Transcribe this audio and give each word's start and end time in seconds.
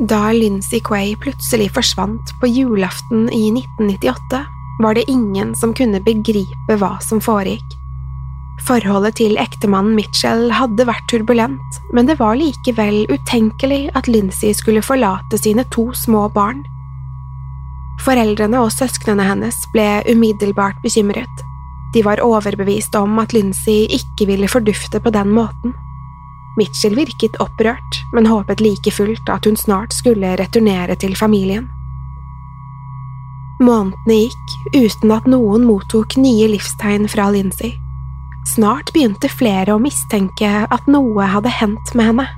Da 0.00 0.30
Lindsay 0.32 0.80
Quay 0.80 1.16
plutselig 1.20 1.74
forsvant 1.76 2.32
på 2.40 2.48
julaften 2.48 3.26
i 3.32 3.50
1998, 3.52 4.46
var 4.80 4.94
det 4.94 5.10
ingen 5.12 5.52
som 5.54 5.74
kunne 5.76 6.00
begripe 6.00 6.76
hva 6.80 6.94
som 7.04 7.20
foregikk. 7.20 7.74
Forholdet 8.64 9.18
til 9.20 9.36
ektemannen 9.40 9.92
Mitchell 9.98 10.48
hadde 10.56 10.86
vært 10.88 11.04
turbulent, 11.12 11.80
men 11.92 12.08
det 12.08 12.16
var 12.16 12.38
likevel 12.40 13.02
utenkelig 13.12 13.90
at 13.92 14.08
Lindsay 14.08 14.54
skulle 14.56 14.84
forlate 14.84 15.36
sine 15.36 15.66
to 15.68 15.90
små 15.92 16.30
barn. 16.32 16.64
Foreldrene 18.00 18.64
og 18.64 18.72
søsknene 18.72 19.28
hennes 19.28 19.60
ble 19.74 20.00
umiddelbart 20.08 20.80
bekymret. 20.80 21.44
De 21.92 22.00
var 22.06 22.24
overbevist 22.24 22.96
om 22.96 23.20
at 23.20 23.36
Lindsay 23.36 23.84
ikke 23.92 24.30
ville 24.32 24.48
fordufte 24.48 25.00
på 25.04 25.12
den 25.12 25.28
måten. 25.36 25.76
Mitchell 26.58 26.96
virket 26.98 27.36
opprørt, 27.40 28.00
men 28.12 28.26
håpet 28.26 28.60
like 28.60 28.90
fullt 28.90 29.28
at 29.30 29.46
hun 29.46 29.56
snart 29.56 29.94
skulle 29.94 30.34
returnere 30.40 30.96
til 30.98 31.14
familien. 31.16 31.68
Månedene 33.60 34.16
gikk 34.24 34.76
uten 34.80 35.12
at 35.12 35.26
noen 35.28 35.66
mottok 35.68 36.16
nye 36.16 36.48
livstegn 36.48 37.06
fra 37.12 37.28
Lindsay. 37.30 37.74
Snart 38.48 38.92
begynte 38.94 39.28
flere 39.28 39.76
å 39.76 39.82
mistenke 39.82 40.48
at 40.64 40.86
noe 40.88 41.26
hadde 41.28 41.52
hendt 41.52 41.92
med 41.94 42.08
henne. 42.08 42.28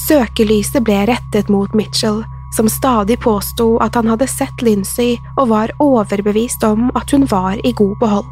Søkelyset 0.00 0.82
ble 0.84 1.04
rettet 1.10 1.52
mot 1.52 1.74
Mitchell, 1.76 2.22
som 2.56 2.70
stadig 2.70 3.18
påsto 3.20 3.74
at 3.84 3.98
han 3.98 4.08
hadde 4.08 4.28
sett 4.30 4.64
Lindsay 4.64 5.18
og 5.36 5.50
var 5.52 5.74
overbevist 5.82 6.64
om 6.64 6.88
at 6.96 7.12
hun 7.12 7.28
var 7.30 7.60
i 7.60 7.74
god 7.76 7.98
behold. 8.00 8.30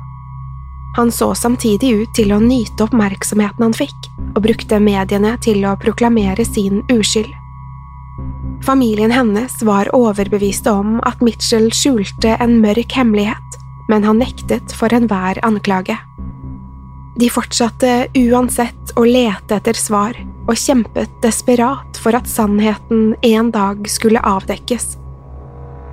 Han 0.95 1.13
så 1.13 1.35
samtidig 1.35 1.93
ut 1.93 2.11
til 2.15 2.35
å 2.35 2.41
nyte 2.43 2.85
oppmerksomheten 2.85 3.65
han 3.65 3.77
fikk, 3.77 4.09
og 4.37 4.43
brukte 4.45 4.81
mediene 4.81 5.39
til 5.41 5.65
å 5.65 5.77
proklamere 5.81 6.45
sin 6.45 6.83
uskyld. 6.93 7.33
Familien 8.63 9.11
hennes 9.11 9.57
var 9.67 9.91
overbeviste 9.97 10.71
om 10.71 11.01
at 11.09 11.23
Mitchell 11.25 11.71
skjulte 11.75 12.37
en 12.41 12.61
mørk 12.63 12.93
hemmelighet, 12.95 13.57
men 13.89 14.05
han 14.07 14.21
nektet 14.23 14.75
for 14.77 14.93
enhver 14.95 15.41
anklage. 15.43 15.97
De 17.19 17.29
fortsatte 17.29 18.07
uansett 18.17 18.93
å 18.97 19.05
lete 19.09 19.59
etter 19.59 19.77
svar, 19.77 20.17
og 20.47 20.59
kjempet 20.59 21.11
desperat 21.25 21.99
for 22.01 22.17
at 22.17 22.29
sannheten 22.29 23.13
en 23.25 23.51
dag 23.55 23.89
skulle 23.91 24.23
avdekkes. 24.23 24.97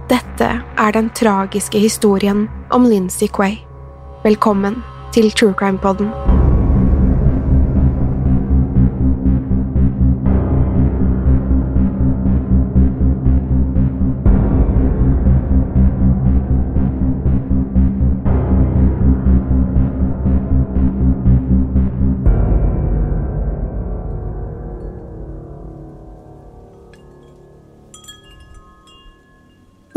Dette 0.10 0.52
er 0.60 0.96
den 0.96 1.10
tragiske 1.16 1.82
historien 1.82 2.48
om 2.74 2.88
Lindsay 2.90 3.30
Quay. 3.32 3.60
Velkommen 4.24 4.82
til 5.14 5.32
True 5.32 5.54
Crime 5.54 5.78
Podden. 5.78 6.39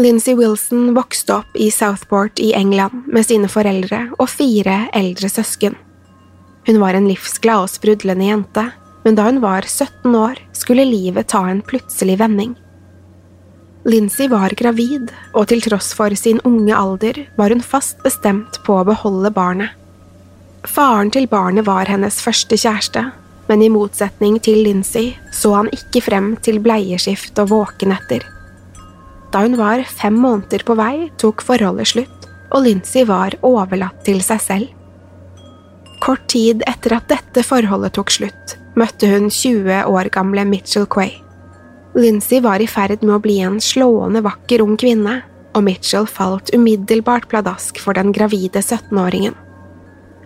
Lindsay 0.03 0.35
Wilson 0.35 0.95
vokste 0.95 1.35
opp 1.35 1.57
i 1.57 1.71
Southport 1.71 2.39
i 2.39 2.53
England 2.53 3.05
med 3.07 3.27
sine 3.27 3.47
foreldre 3.49 4.09
og 4.19 4.31
fire 4.33 4.89
eldre 4.99 5.29
søsken. 5.31 5.77
Hun 6.67 6.81
var 6.83 6.99
en 6.99 7.07
livsglad 7.07 7.69
og 7.69 7.71
sprudlende 7.71 8.27
jente, 8.27 8.65
men 9.05 9.19
da 9.19 9.29
hun 9.29 9.39
var 9.45 9.63
17 9.69 10.17
år, 10.19 10.41
skulle 10.59 10.89
livet 10.89 11.31
ta 11.31 11.45
en 11.47 11.63
plutselig 11.63 12.19
vending. 12.19 12.57
Lindsay 13.87 14.27
var 14.31 14.57
gravid, 14.59 15.13
og 15.39 15.47
til 15.53 15.63
tross 15.63 15.93
for 15.95 16.15
sin 16.19 16.43
unge 16.47 16.75
alder 16.75 17.23
var 17.39 17.55
hun 17.55 17.63
fast 17.63 18.03
bestemt 18.03 18.59
på 18.67 18.81
å 18.81 18.87
beholde 18.91 19.31
barnet. 19.31 19.71
Faren 20.67 21.15
til 21.15 21.31
barnet 21.31 21.67
var 21.71 21.87
hennes 21.87 22.19
første 22.23 22.59
kjæreste, 22.59 23.09
men 23.47 23.63
i 23.63 23.71
motsetning 23.71 24.43
til 24.43 24.65
Lindsay 24.67 25.15
så 25.31 25.61
han 25.61 25.75
ikke 25.75 26.03
frem 26.11 26.35
til 26.43 26.63
bleieskift 26.63 27.39
og 27.43 27.55
våkenetter. 27.55 28.27
Da 29.33 29.43
hun 29.47 29.57
var 29.57 29.83
fem 29.89 30.15
måneder 30.21 30.65
på 30.69 30.77
vei, 30.77 31.09
tok 31.21 31.43
forholdet 31.47 31.93
slutt, 31.95 32.29
og 32.53 32.67
Lindsay 32.67 33.07
var 33.09 33.39
overlatt 33.47 34.05
til 34.05 34.21
seg 34.25 34.41
selv. 34.45 34.79
Kort 36.03 36.27
tid 36.29 36.65
etter 36.69 36.99
at 36.99 37.09
dette 37.09 37.45
forholdet 37.47 37.95
tok 37.97 38.11
slutt, 38.13 38.57
møtte 38.77 39.09
hun 39.09 39.31
20 39.31 39.87
år 39.89 40.11
gamle 40.13 40.45
Mitchell 40.49 40.89
Quay. 40.91 41.15
Lindsay 41.95 42.41
var 42.45 42.61
i 42.61 42.67
ferd 42.69 43.05
med 43.05 43.15
å 43.19 43.23
bli 43.23 43.39
en 43.45 43.61
slående 43.61 44.23
vakker 44.25 44.65
ung 44.65 44.77
kvinne, 44.81 45.21
og 45.53 45.65
Mitchell 45.65 46.09
falt 46.09 46.51
umiddelbart 46.57 47.29
pladask 47.29 47.81
for 47.81 47.97
den 47.97 48.13
gravide 48.17 48.61
17-åringen. 48.61 49.37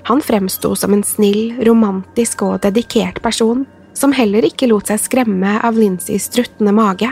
Han 0.06 0.22
fremsto 0.22 0.70
som 0.78 0.94
en 0.94 1.02
snill, 1.02 1.56
romantisk 1.66 2.44
og 2.46 2.60
dedikert 2.62 3.18
person, 3.24 3.64
som 3.96 4.14
heller 4.14 4.46
ikke 4.46 4.68
lot 4.70 4.86
seg 4.90 5.02
skremme 5.02 5.56
av 5.66 5.78
Lincys 5.78 6.28
struttende 6.30 6.74
mage. 6.74 7.10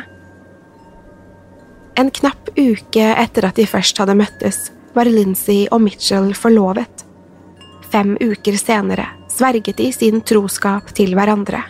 En 1.96 2.10
knapp 2.10 2.48
uke 2.58 3.04
etter 3.14 3.46
at 3.46 3.58
de 3.58 3.66
først 3.70 3.98
hadde 4.02 4.16
møttes, 4.18 4.70
var 4.94 5.06
Lindsay 5.10 5.68
og 5.70 5.84
Mitchell 5.84 6.32
forlovet. 6.34 7.04
Fem 7.92 8.16
uker 8.18 8.58
senere 8.58 9.06
sverget 9.30 9.78
de 9.78 9.90
sin 9.94 10.20
troskap 10.26 10.90
til 10.94 11.14
hverandre. 11.14 11.62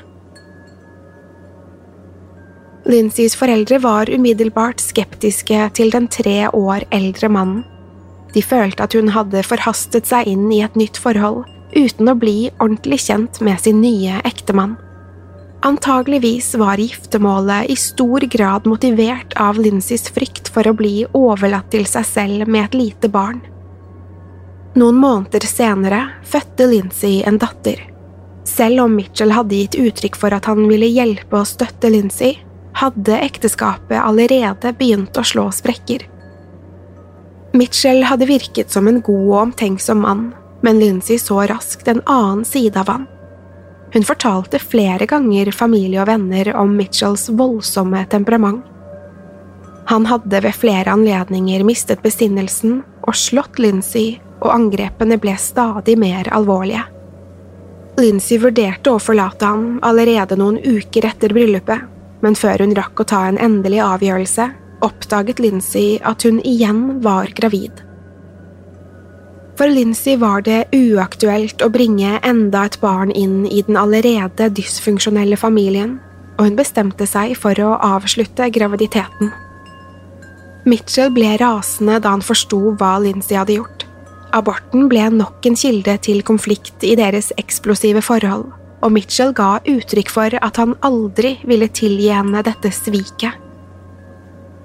Lindsays 2.84 3.36
foreldre 3.40 3.78
var 3.80 4.10
umiddelbart 4.12 4.82
skeptiske 4.84 5.70
til 5.76 5.92
den 5.92 6.08
tre 6.12 6.50
år 6.52 6.84
eldre 6.92 7.30
mannen. 7.32 7.62
De 8.34 8.42
følte 8.42 8.84
at 8.84 8.96
hun 8.96 9.12
hadde 9.14 9.44
forhastet 9.46 10.08
seg 10.10 10.28
inn 10.28 10.50
i 10.52 10.60
et 10.66 10.76
nytt 10.76 10.98
forhold 11.00 11.44
uten 11.74 12.10
å 12.10 12.16
bli 12.18 12.50
ordentlig 12.58 13.00
kjent 13.06 13.40
med 13.44 13.60
sin 13.62 13.80
nye 13.80 14.20
ektemann. 14.26 14.76
Antageligvis 15.64 16.54
var 16.54 16.76
giftermålet 16.76 17.70
i 17.70 17.76
stor 17.76 18.20
grad 18.20 18.66
motivert 18.66 19.32
av 19.36 19.56
Lindsays 19.58 20.10
frykt 20.12 20.50
for 20.52 20.68
å 20.68 20.74
bli 20.76 21.06
overlatt 21.16 21.70
til 21.72 21.86
seg 21.88 22.04
selv 22.04 22.50
med 22.52 22.66
et 22.66 22.76
lite 22.76 23.08
barn. 23.08 23.38
Noen 24.76 24.98
måneder 25.00 25.46
senere 25.48 26.02
fødte 26.28 26.66
Lindsay 26.68 27.22
en 27.24 27.40
datter. 27.40 27.80
Selv 28.44 28.84
om 28.84 28.92
Mitchell 28.92 29.32
hadde 29.32 29.56
gitt 29.56 29.78
uttrykk 29.80 30.20
for 30.20 30.36
at 30.36 30.50
han 30.50 30.68
ville 30.68 30.90
hjelpe 30.92 31.40
og 31.40 31.48
støtte 31.48 31.88
Lindsay, 31.88 32.36
hadde 32.76 33.22
ekteskapet 33.24 33.96
allerede 34.02 34.74
begynt 34.76 35.16
å 35.16 35.24
slå 35.24 35.46
sprekker. 35.48 36.04
Mitchell 37.56 38.04
hadde 38.04 38.28
virket 38.28 38.68
som 38.68 38.90
en 38.90 39.00
god 39.00 39.26
og 39.30 39.40
omtenksom 39.46 40.04
mann, 40.04 40.28
men 40.60 40.84
Lindsay 40.84 41.16
så 41.16 41.40
raskt 41.48 41.88
en 41.88 42.04
annen 42.04 42.44
side 42.44 42.76
av 42.84 42.92
han. 42.92 43.08
Hun 43.94 44.02
fortalte 44.02 44.58
flere 44.58 45.06
ganger 45.06 45.52
familie 45.54 46.00
og 46.02 46.08
venner 46.10 46.50
om 46.58 46.72
Mitchells 46.74 47.28
voldsomme 47.30 48.00
temperament. 48.10 48.64
Han 49.86 50.08
hadde 50.08 50.40
ved 50.42 50.56
flere 50.56 50.90
anledninger 50.90 51.62
mistet 51.62 52.02
besinnelsen 52.02 52.80
og 53.04 53.14
slått 53.14 53.60
Lindsay, 53.62 54.16
og 54.42 54.50
angrepene 54.50 55.16
ble 55.20 55.36
stadig 55.38 55.94
mer 56.00 56.26
alvorlige. 56.34 56.82
Lindsay 58.00 58.40
vurderte 58.42 58.90
å 58.90 58.98
forlate 58.98 59.46
ham 59.46 59.78
allerede 59.86 60.36
noen 60.40 60.58
uker 60.58 61.06
etter 61.06 61.30
bryllupet, 61.36 61.86
men 62.24 62.34
før 62.34 62.64
hun 62.64 62.74
rakk 62.74 63.04
å 63.04 63.06
ta 63.06 63.22
en 63.28 63.38
endelig 63.38 63.78
avgjørelse, 63.84 64.48
oppdaget 64.82 65.38
Lindsay 65.38 66.00
at 66.02 66.26
hun 66.26 66.42
igjen 66.42 67.04
var 67.04 67.30
gravid. 67.38 67.84
For 69.54 69.70
Lindsay 69.70 70.16
var 70.18 70.42
det 70.42 70.64
uaktuelt 70.74 71.62
å 71.62 71.70
bringe 71.70 72.16
enda 72.26 72.64
et 72.66 72.80
barn 72.82 73.12
inn 73.14 73.44
i 73.46 73.60
den 73.62 73.78
allerede 73.78 74.48
dysfunksjonelle 74.50 75.38
familien, 75.38 76.00
og 76.34 76.48
hun 76.48 76.56
bestemte 76.58 77.06
seg 77.06 77.36
for 77.38 77.58
å 77.62 77.76
avslutte 77.78 78.48
graviditeten. 78.50 79.30
Mitchell 80.66 81.12
ble 81.14 81.36
rasende 81.38 82.00
da 82.02 82.16
han 82.16 82.24
forsto 82.24 82.72
hva 82.80 82.96
Lindsay 83.04 83.38
hadde 83.38 83.60
gjort. 83.60 83.84
Aborten 84.34 84.88
ble 84.90 85.04
nok 85.14 85.46
en 85.46 85.58
kilde 85.60 85.94
til 86.02 86.24
konflikt 86.26 86.82
i 86.82 86.96
deres 86.98 87.30
eksplosive 87.38 88.02
forhold, 88.02 88.48
og 88.82 88.92
Mitchell 88.96 89.30
ga 89.36 89.60
uttrykk 89.62 90.10
for 90.10 90.34
at 90.42 90.58
han 90.58 90.74
aldri 90.82 91.36
ville 91.46 91.70
tilgi 91.70 92.10
henne 92.10 92.42
dette 92.42 92.74
sviket. 92.74 93.38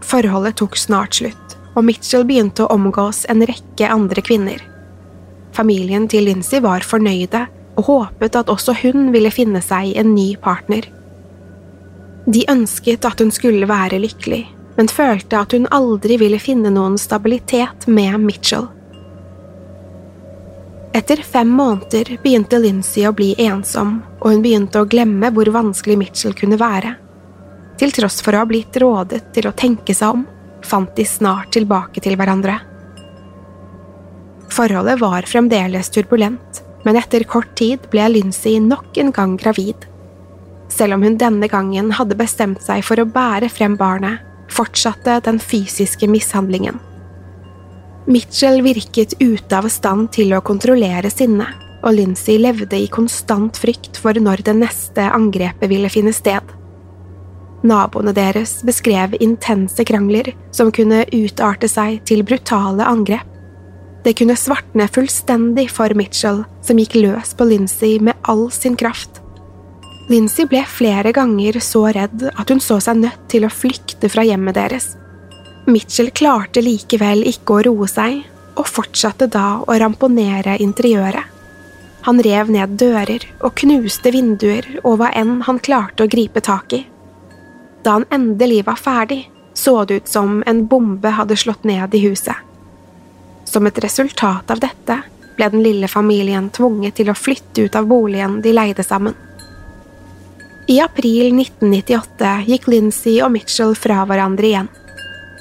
Forholdet 0.02 0.58
tok 0.64 0.80
snart 0.80 1.20
slutt, 1.20 1.56
og 1.76 1.86
Mitchell 1.86 2.26
begynte 2.26 2.66
å 2.66 2.74
omgås 2.74 3.28
en 3.30 3.46
rekke 3.46 3.94
andre 3.94 4.26
kvinner. 4.26 4.66
Familien 5.60 6.06
til 6.08 6.24
Lindsay 6.24 6.62
var 6.64 6.86
fornøyde 6.88 7.42
og 7.76 7.88
håpet 7.90 8.38
at 8.40 8.52
også 8.52 8.78
hun 8.80 9.10
ville 9.12 9.32
finne 9.34 9.60
seg 9.64 9.92
en 10.00 10.14
ny 10.16 10.30
partner. 10.40 10.86
De 12.32 12.46
ønsket 12.52 13.04
at 13.08 13.20
hun 13.20 13.32
skulle 13.36 13.68
være 13.68 14.00
lykkelig, 14.00 14.46
men 14.78 14.88
følte 14.88 15.42
at 15.42 15.56
hun 15.56 15.68
aldri 15.76 16.16
ville 16.22 16.40
finne 16.40 16.72
noen 16.72 16.96
stabilitet 17.02 17.90
med 17.92 18.22
Mitchell. 18.24 18.70
Etter 20.96 21.26
fem 21.28 21.52
måneder 21.52 22.16
begynte 22.24 22.62
Lindsay 22.64 23.04
å 23.10 23.14
bli 23.16 23.34
ensom, 23.44 23.98
og 24.22 24.32
hun 24.32 24.46
begynte 24.46 24.80
å 24.80 24.88
glemme 24.88 25.34
hvor 25.36 25.52
vanskelig 25.52 26.00
Mitchell 26.00 26.40
kunne 26.40 26.60
være. 26.62 26.96
Til 27.80 27.92
tross 28.00 28.24
for 28.24 28.36
å 28.36 28.46
ha 28.46 28.48
blitt 28.48 28.80
rådet 28.80 29.26
til 29.36 29.52
å 29.52 29.56
tenke 29.60 29.96
seg 29.96 30.16
om, 30.16 30.26
fant 30.64 30.96
de 30.96 31.04
snart 31.08 31.52
tilbake 31.56 32.00
til 32.04 32.16
hverandre. 32.20 32.62
Forholdet 34.52 35.00
var 35.02 35.28
fremdeles 35.30 35.90
turbulent, 35.94 36.64
men 36.84 36.98
etter 36.98 37.24
kort 37.24 37.52
tid 37.60 37.86
ble 37.92 38.08
Lindsay 38.10 38.60
nok 38.64 38.98
en 38.98 39.14
gang 39.16 39.38
gravid. 39.38 39.86
Selv 40.70 40.96
om 40.96 41.04
hun 41.04 41.18
denne 41.20 41.50
gangen 41.52 41.92
hadde 41.98 42.18
bestemt 42.18 42.62
seg 42.64 42.84
for 42.86 43.02
å 43.02 43.08
bære 43.10 43.50
frem 43.52 43.78
barnet, 43.78 44.22
fortsatte 44.50 45.20
den 45.26 45.40
fysiske 45.42 46.10
mishandlingen. 46.10 46.80
Mitchell 48.10 48.64
virket 48.66 49.14
ute 49.20 49.58
av 49.58 49.68
stand 49.70 50.10
til 50.16 50.34
å 50.34 50.42
kontrollere 50.46 51.12
sinnet, 51.14 51.52
og 51.84 51.94
Lindsay 51.96 52.40
levde 52.42 52.80
i 52.80 52.90
konstant 52.92 53.58
frykt 53.60 54.00
for 54.02 54.18
når 54.18 54.42
det 54.48 54.56
neste 54.58 55.06
angrepet 55.14 55.70
ville 55.72 55.92
finne 55.94 56.14
sted. 56.16 56.42
Naboene 57.64 58.14
deres 58.16 58.60
beskrev 58.68 59.18
intense 59.20 59.84
krangler 59.88 60.32
som 60.56 60.72
kunne 60.76 61.04
utarte 61.12 61.70
seg 61.72 62.00
til 62.08 62.24
brutale 62.28 62.88
angrep. 62.88 63.28
Det 64.04 64.14
kunne 64.16 64.36
svartne 64.40 64.88
fullstendig 64.88 65.68
for 65.72 65.94
Mitchell, 65.98 66.44
som 66.64 66.80
gikk 66.80 66.96
løs 66.96 67.34
på 67.36 67.48
Lindsay 67.50 68.00
med 68.00 68.16
all 68.32 68.48
sin 68.52 68.78
kraft. 68.80 69.20
Lindsay 70.10 70.48
ble 70.50 70.64
flere 70.66 71.12
ganger 71.14 71.60
så 71.62 71.84
redd 71.94 72.24
at 72.32 72.50
hun 72.50 72.62
så 72.64 72.80
seg 72.82 73.04
nødt 73.04 73.28
til 73.30 73.46
å 73.46 73.52
flykte 73.54 74.10
fra 74.10 74.24
hjemmet 74.26 74.58
deres. 74.58 74.94
Mitchell 75.70 76.10
klarte 76.16 76.64
likevel 76.66 77.26
ikke 77.30 77.60
å 77.60 77.66
roe 77.68 77.90
seg, 77.92 78.24
og 78.60 78.68
fortsatte 78.68 79.30
da 79.32 79.60
å 79.62 79.76
ramponere 79.80 80.58
interiøret. 80.64 81.36
Han 82.08 82.22
rev 82.24 82.50
ned 82.52 82.78
dører 82.80 83.26
og 83.44 83.54
knuste 83.60 84.12
vinduer 84.16 84.66
og 84.82 85.02
hva 85.02 85.12
enn 85.20 85.42
han 85.46 85.60
klarte 85.60 86.06
å 86.06 86.12
gripe 86.12 86.42
tak 86.42 86.74
i. 86.74 86.86
Da 87.84 88.00
han 88.00 88.08
endelig 88.16 88.64
var 88.68 88.80
ferdig, 88.80 89.26
så 89.54 89.84
det 89.86 90.02
ut 90.02 90.12
som 90.12 90.40
en 90.48 90.66
bombe 90.72 91.12
hadde 91.16 91.38
slått 91.40 91.68
ned 91.68 91.96
i 91.96 92.06
huset. 92.08 92.49
Som 93.50 93.66
et 93.66 93.80
resultat 93.82 94.52
av 94.54 94.60
dette 94.62 95.00
ble 95.38 95.48
den 95.50 95.64
lille 95.66 95.88
familien 95.90 96.52
tvunget 96.54 97.00
til 97.00 97.10
å 97.10 97.18
flytte 97.18 97.66
ut 97.66 97.78
av 97.80 97.88
boligen 97.90 98.42
de 98.46 98.54
leide 98.54 98.86
sammen. 98.86 99.16
I 100.70 100.78
april 100.84 101.32
1998 101.34 102.34
gikk 102.46 102.68
Lindsay 102.70 103.18
og 103.26 103.34
Mitchell 103.34 103.74
fra 103.74 104.04
hverandre 104.06 104.52
igjen. 104.52 104.70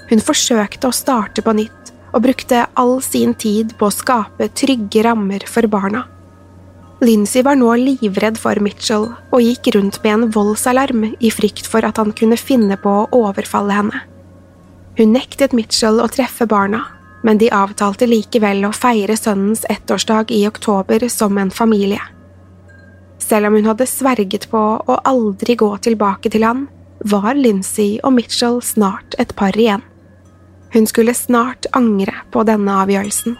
Hun 0.08 0.24
forsøkte 0.24 0.88
å 0.88 0.96
starte 0.96 1.44
på 1.44 1.52
nytt 1.58 1.92
og 2.16 2.22
brukte 2.24 2.64
all 2.80 2.96
sin 3.04 3.34
tid 3.36 3.74
på 3.76 3.90
å 3.90 3.92
skape 3.92 4.48
trygge 4.56 5.04
rammer 5.04 5.44
for 5.44 5.68
barna. 5.68 6.06
Lindsay 7.04 7.44
var 7.44 7.60
nå 7.60 7.74
livredd 7.76 8.40
for 8.40 8.56
Mitchell 8.64 9.10
og 9.12 9.42
gikk 9.44 9.74
rundt 9.76 10.00
med 10.00 10.14
en 10.14 10.30
voldsalarm 10.32 11.10
i 11.12 11.30
frykt 11.30 11.68
for 11.68 11.84
at 11.84 12.00
han 12.00 12.16
kunne 12.16 12.40
finne 12.40 12.80
på 12.80 13.02
å 13.04 13.08
overfalle 13.20 13.76
henne. 13.82 14.06
Hun 14.96 15.12
nektet 15.12 15.52
Mitchell 15.52 16.00
å 16.00 16.08
treffe 16.08 16.48
barna 16.48 16.86
men 17.22 17.38
de 17.38 17.50
avtalte 17.50 18.06
likevel 18.06 18.64
å 18.68 18.74
feire 18.74 19.16
sønnens 19.16 19.64
ettårsdag 19.70 20.30
i 20.34 20.44
oktober 20.48 21.08
som 21.12 21.38
en 21.38 21.50
familie. 21.50 22.02
Selv 23.18 23.50
om 23.50 23.58
hun 23.58 23.66
hadde 23.68 23.86
sverget 23.90 24.48
på 24.50 24.60
å 24.78 25.00
aldri 25.04 25.56
gå 25.58 25.70
tilbake 25.84 26.30
til 26.32 26.46
han, 26.46 26.66
var 27.04 27.34
Lindsay 27.34 27.98
og 28.02 28.14
Mitchell 28.16 28.62
snart 28.62 29.14
et 29.18 29.34
par 29.36 29.56
igjen. 29.58 29.82
Hun 30.72 30.86
skulle 30.86 31.14
snart 31.14 31.66
angre 31.72 32.14
på 32.32 32.44
denne 32.46 32.80
avgjørelsen. 32.84 33.36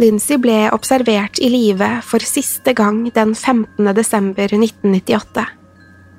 Lindsay 0.00 0.38
ble 0.40 0.66
observert 0.74 1.38
i 1.38 1.50
live 1.52 1.88
for 2.06 2.24
siste 2.26 2.72
gang 2.74 3.04
den 3.14 3.34
15. 3.34 3.92
desember 3.94 4.50
1998. 4.56 5.44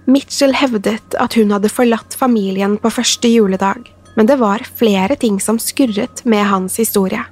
Mitchell 0.05 0.53
hevdet 0.55 1.17
at 1.19 1.35
hun 1.39 1.51
hadde 1.55 1.71
forlatt 1.71 2.15
familien 2.15 2.77
på 2.79 2.91
første 2.91 3.31
juledag 3.31 3.89
men 4.15 4.29
det 4.29 4.39
var 4.41 4.65
flere 4.77 5.15
ting 5.19 5.39
som 5.41 5.59
skurret 5.59 6.23
med 6.25 6.45
hans 6.49 6.77
historie. 6.81 7.23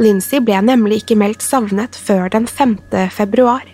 Lindsay 0.00 0.40
ble 0.40 0.60
nemlig 0.64 1.02
ikke 1.02 1.18
meldt 1.20 1.44
savnet 1.44 1.96
før 1.96 2.30
den 2.32 2.46
5. 2.48 2.76
februar. 3.12 3.64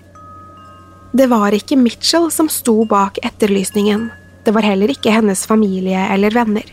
Det 1.17 1.29
var 1.31 1.55
ikke 1.55 1.79
Mitchell 1.79 2.31
som 2.35 2.49
sto 2.51 2.85
bak 2.89 3.21
etterlysningen, 3.25 4.09
det 4.47 4.55
var 4.55 4.63
heller 4.63 4.91
ikke 4.93 5.11
hennes 5.11 5.43
familie 5.47 6.03
eller 6.15 6.35
venner. 6.35 6.67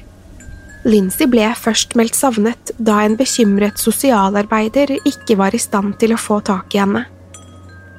Lindsay 0.85 1.29
ble 1.31 1.47
først 1.55 1.95
meldt 1.95 2.17
savnet 2.17 2.73
da 2.77 2.99
en 3.01 3.15
bekymret 3.17 3.79
sosialarbeider 3.79 4.97
ikke 4.99 5.37
var 5.39 5.55
i 5.55 5.61
stand 5.61 5.95
til 6.01 6.13
å 6.13 6.19
få 6.19 6.41
tak 6.45 6.75
i 6.75 6.81
henne. 6.83 7.05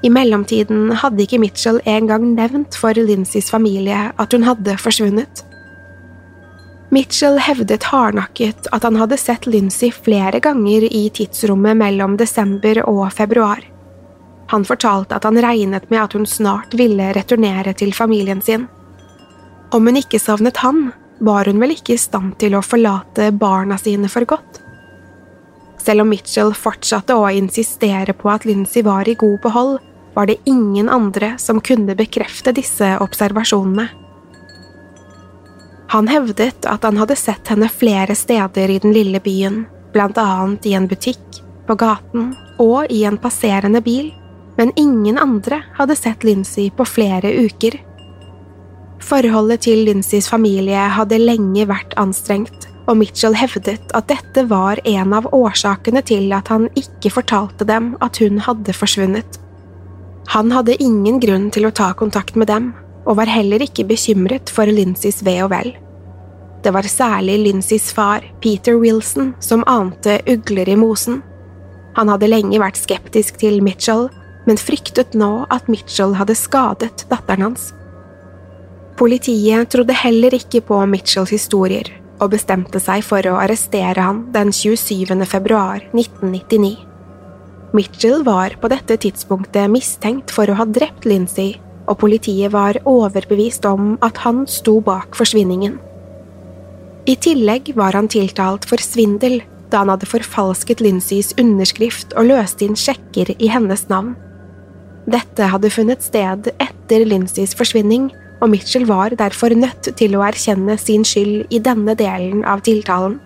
I 0.04 0.10
mellomtiden 0.12 0.92
hadde 1.00 1.24
ikke 1.24 1.40
Mitchell 1.40 1.80
engang 1.88 2.34
nevnt 2.36 2.76
for 2.76 2.94
Lincys 2.94 3.48
familie 3.50 4.10
at 4.20 4.36
hun 4.36 4.44
hadde 4.44 4.76
forsvunnet. 4.82 5.42
Mitchell 6.94 7.38
hevdet 7.42 7.82
hardnakket 7.82 8.68
at 8.70 8.84
han 8.86 8.96
hadde 8.96 9.16
sett 9.18 9.46
Lindsay 9.46 9.90
flere 9.90 10.38
ganger 10.40 10.84
i 10.86 11.08
tidsrommet 11.10 11.74
mellom 11.80 12.12
desember 12.20 12.78
og 12.86 13.08
februar. 13.12 13.64
Han 14.52 14.66
fortalte 14.68 15.16
at 15.16 15.26
han 15.26 15.40
regnet 15.42 15.88
med 15.90 15.98
at 16.04 16.14
hun 16.14 16.26
snart 16.28 16.76
ville 16.78 17.08
returnere 17.16 17.72
til 17.74 17.90
familien 17.96 18.42
sin. 18.46 18.68
Om 19.74 19.90
hun 19.90 19.98
ikke 19.98 20.20
savnet 20.22 20.60
han, 20.62 20.92
var 21.18 21.50
hun 21.50 21.58
vel 21.64 21.74
ikke 21.74 21.96
i 21.96 21.98
stand 21.98 22.36
til 22.38 22.54
å 22.54 22.62
forlate 22.62 23.32
barna 23.42 23.80
sine 23.80 24.12
for 24.12 24.28
godt? 24.30 24.62
Selv 25.82 26.06
om 26.06 26.14
Mitchell 26.14 26.54
fortsatte 26.54 27.18
å 27.18 27.26
insistere 27.26 28.14
på 28.14 28.30
at 28.30 28.46
Lindsay 28.46 28.86
var 28.86 29.10
i 29.10 29.18
god 29.18 29.40
behold, 29.42 29.76
var 30.14 30.30
det 30.30 30.38
ingen 30.46 30.86
andre 30.86 31.34
som 31.42 31.58
kunne 31.58 31.98
bekrefte 31.98 32.54
disse 32.54 32.94
observasjonene. 33.02 33.90
Han 35.92 36.08
hevdet 36.08 36.66
at 36.66 36.84
han 36.84 36.98
hadde 36.98 37.16
sett 37.16 37.48
henne 37.52 37.68
flere 37.68 38.14
steder 38.18 38.70
i 38.70 38.80
den 38.82 38.94
lille 38.96 39.20
byen, 39.20 39.64
blant 39.92 40.18
annet 40.18 40.66
i 40.66 40.74
en 40.74 40.88
butikk, 40.90 41.40
på 41.66 41.76
gaten 41.80 42.32
og 42.60 42.90
i 42.92 43.04
en 43.08 43.18
passerende 43.20 43.80
bil, 43.84 44.10
men 44.58 44.72
ingen 44.78 45.18
andre 45.18 45.62
hadde 45.78 45.96
sett 45.98 46.24
Lindsay 46.24 46.70
på 46.70 46.86
flere 46.86 47.32
uker. 47.44 47.78
Forholdet 49.04 49.64
til 49.66 49.84
Lincys 49.84 50.28
familie 50.30 50.86
hadde 50.96 51.20
lenge 51.20 51.66
vært 51.68 51.96
anstrengt, 52.00 52.68
og 52.88 52.98
Mitchell 53.00 53.36
hevdet 53.36 53.92
at 53.96 54.08
dette 54.10 54.44
var 54.48 54.80
en 54.84 55.14
av 55.16 55.28
årsakene 55.32 56.02
til 56.04 56.32
at 56.36 56.50
han 56.52 56.68
ikke 56.78 57.12
fortalte 57.12 57.66
dem 57.68 57.94
at 58.04 58.20
hun 58.20 58.42
hadde 58.44 58.76
forsvunnet. 58.76 59.40
Han 60.32 60.52
hadde 60.52 60.76
ingen 60.82 61.20
grunn 61.20 61.50
til 61.52 61.68
å 61.68 61.74
ta 61.74 61.90
kontakt 61.96 62.36
med 62.36 62.48
dem, 62.48 62.72
og 63.04 63.18
var 63.20 63.30
heller 63.30 63.62
ikke 63.64 63.86
bekymret 63.88 64.50
for 64.52 64.68
Lindsays 64.68 65.22
ve 65.26 65.38
og 65.44 65.52
vel. 65.52 65.74
Det 66.64 66.72
var 66.72 66.88
særlig 66.88 67.38
Lindsays 67.42 67.92
far, 67.92 68.24
Peter 68.40 68.78
Wilson, 68.80 69.34
som 69.40 69.64
ante 69.68 70.18
ugler 70.30 70.68
i 70.72 70.76
mosen. 70.80 71.20
Han 71.94 72.08
hadde 72.08 72.30
lenge 72.30 72.60
vært 72.60 72.80
skeptisk 72.80 73.36
til 73.42 73.60
Mitchell, 73.62 74.08
men 74.48 74.60
fryktet 74.60 75.12
nå 75.16 75.44
at 75.52 75.68
Mitchell 75.68 76.16
hadde 76.16 76.36
skadet 76.38 77.04
datteren 77.10 77.50
hans. 77.50 77.72
Politiet 78.96 79.72
trodde 79.74 79.96
heller 79.98 80.36
ikke 80.36 80.62
på 80.64 80.80
Mitchells 80.88 81.34
historier, 81.34 81.90
og 82.22 82.32
bestemte 82.32 82.80
seg 82.80 83.04
for 83.04 83.26
å 83.26 83.36
arrestere 83.42 84.00
han 84.00 84.24
den 84.32 84.52
27. 84.54 85.12
februar 85.28 85.82
1999. 85.92 86.76
Mitchell 87.74 88.22
var 88.24 88.54
på 88.62 88.70
dette 88.70 88.96
tidspunktet 89.02 89.72
mistenkt 89.72 90.30
for 90.30 90.48
å 90.48 90.56
ha 90.60 90.66
drept 90.70 91.08
Lindsay, 91.10 91.56
og 91.88 91.98
politiet 92.00 92.52
var 92.54 92.78
overbevist 92.88 93.66
om 93.68 93.94
at 94.04 94.22
han 94.24 94.44
sto 94.50 94.78
bak 94.84 95.16
forsvinningen. 95.18 95.78
I 97.04 97.16
tillegg 97.20 97.74
var 97.76 97.96
han 97.96 98.08
tiltalt 98.08 98.64
for 98.68 98.80
svindel 98.80 99.42
da 99.72 99.82
han 99.82 99.90
hadde 99.92 100.08
forfalsket 100.08 100.80
Lindsays 100.84 101.32
underskrift 101.40 102.14
og 102.16 102.30
løst 102.30 102.62
inn 102.64 102.76
sjekker 102.78 103.34
i 103.36 103.50
hennes 103.50 103.88
navn. 103.90 104.14
Dette 105.10 105.48
hadde 105.52 105.72
funnet 105.72 106.04
sted 106.04 106.48
etter 106.62 107.04
Lindsays 107.04 107.52
forsvinning, 107.58 108.08
og 108.40 108.50
Mitchell 108.52 108.86
var 108.88 109.14
derfor 109.18 109.52
nødt 109.56 109.90
til 109.98 110.16
å 110.16 110.22
erkjenne 110.24 110.76
sin 110.80 111.04
skyld 111.06 111.52
i 111.52 111.60
denne 111.64 111.96
delen 111.98 112.44
av 112.48 112.64
tiltalen. 112.64 113.18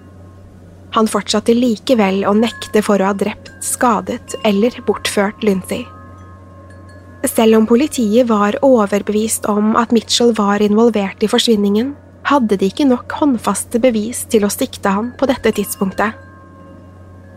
Han 0.97 1.11
fortsatte 1.11 1.55
likevel 1.55 2.25
å 2.27 2.35
nekte 2.35 2.83
for 2.83 3.03
å 3.03 3.11
ha 3.11 3.15
drept, 3.19 3.53
skadet 3.65 4.39
eller 4.49 4.75
bortført 4.89 5.45
Lindsay. 5.45 5.85
Selv 7.27 7.57
om 7.59 7.67
politiet 7.67 8.29
var 8.29 8.55
overbevist 8.63 9.49
om 9.51 9.75
at 9.77 9.91
Mitchell 9.95 10.31
var 10.39 10.63
involvert 10.63 11.23
i 11.23 11.31
forsvinningen, 11.31 11.97
hadde 12.29 12.59
de 12.61 12.69
ikke 12.69 12.87
nok 12.87 13.15
håndfaste 13.19 13.81
bevis 13.83 14.25
til 14.31 14.47
å 14.47 14.53
sikte 14.53 14.93
han 14.95 15.11
på 15.19 15.27
dette 15.31 15.53
tidspunktet. 15.57 16.15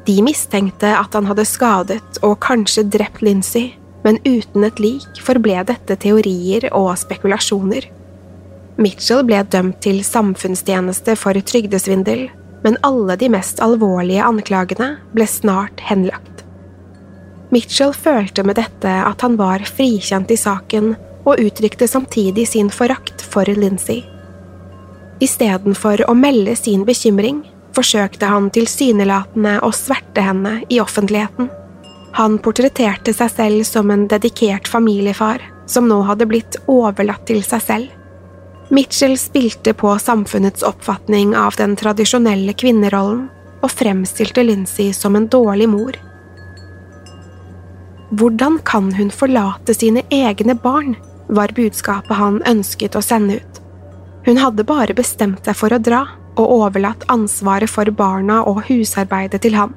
De 0.06 0.18
mistenkte 0.26 0.90
at 0.98 1.14
han 1.18 1.30
hadde 1.30 1.46
skadet 1.46 2.20
og 2.26 2.40
kanskje 2.44 2.88
drept 2.94 3.22
Lindsay, 3.26 3.72
men 4.06 4.18
uten 4.26 4.66
et 4.66 4.82
lik 4.82 5.22
forble 5.22 5.62
dette 5.70 5.98
teorier 6.02 6.68
og 6.74 6.94
spekulasjoner. 6.98 7.88
Mitchell 8.82 9.22
ble 9.28 9.44
dømt 9.54 9.82
til 9.86 10.02
samfunnstjeneste 10.06 11.16
for 11.20 11.38
trygdesvindel, 11.38 12.28
men 12.66 12.78
alle 12.86 13.18
de 13.18 13.30
mest 13.34 13.62
alvorlige 13.62 14.26
anklagene 14.26 14.96
ble 15.14 15.30
snart 15.30 15.82
henlagt. 15.86 16.31
Mitchell 17.52 17.94
følte 17.94 18.46
med 18.48 18.56
dette 18.56 18.92
at 19.06 19.22
han 19.26 19.36
var 19.40 19.64
frikjent 19.68 20.32
i 20.32 20.40
saken, 20.40 20.94
og 21.22 21.38
uttrykte 21.38 21.86
samtidig 21.86 22.48
sin 22.50 22.72
forakt 22.74 23.22
for 23.22 23.46
Lindsay. 23.46 24.02
Istedenfor 25.22 26.02
å 26.10 26.16
melde 26.18 26.56
sin 26.58 26.86
bekymring, 26.88 27.44
forsøkte 27.76 28.28
han 28.28 28.50
tilsynelatende 28.52 29.60
å 29.64 29.70
sverte 29.76 30.24
henne 30.26 30.62
i 30.70 30.80
offentligheten. 30.82 31.52
Han 32.18 32.40
portretterte 32.44 33.14
seg 33.16 33.30
selv 33.36 33.68
som 33.68 33.92
en 33.94 34.08
dedikert 34.12 34.68
familiefar 34.68 35.44
som 35.70 35.88
nå 35.88 36.02
hadde 36.08 36.28
blitt 36.28 36.58
overlatt 36.72 37.28
til 37.30 37.44
seg 37.46 37.64
selv. 37.64 37.92
Mitchell 38.72 39.18
spilte 39.20 39.74
på 39.76 39.94
samfunnets 40.00 40.64
oppfatning 40.64 41.36
av 41.36 41.58
den 41.60 41.76
tradisjonelle 41.80 42.56
kvinnerollen 42.56 43.28
og 43.62 43.72
fremstilte 43.72 44.44
Lindsay 44.48 44.94
som 44.96 45.16
en 45.20 45.28
dårlig 45.32 45.68
mor. 45.70 45.98
Hvordan 48.12 48.60
kan 48.68 48.92
hun 48.94 49.12
forlate 49.14 49.74
sine 49.74 50.04
egne 50.12 50.56
barn, 50.60 50.98
var 51.32 51.54
budskapet 51.56 52.18
han 52.20 52.42
ønsket 52.48 52.98
å 53.00 53.04
sende 53.04 53.38
ut. 53.40 53.60
Hun 54.26 54.38
hadde 54.42 54.68
bare 54.68 54.96
bestemt 54.98 55.46
seg 55.48 55.56
for 55.56 55.72
å 55.72 55.80
dra 55.80 56.02
og 56.36 56.52
overlatt 56.58 57.06
ansvaret 57.12 57.72
for 57.72 57.88
barna 57.96 58.42
og 58.48 58.66
husarbeidet 58.68 59.42
til 59.46 59.56
ham. 59.56 59.74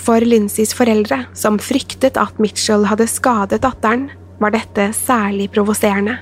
For 0.00 0.24
Lindsays 0.24 0.72
foreldre, 0.76 1.26
som 1.36 1.60
fryktet 1.60 2.16
at 2.20 2.40
Mitchell 2.42 2.88
hadde 2.88 3.06
skadet 3.08 3.62
datteren, 3.64 4.08
var 4.40 4.56
dette 4.56 4.90
særlig 4.96 5.50
provoserende. 5.54 6.18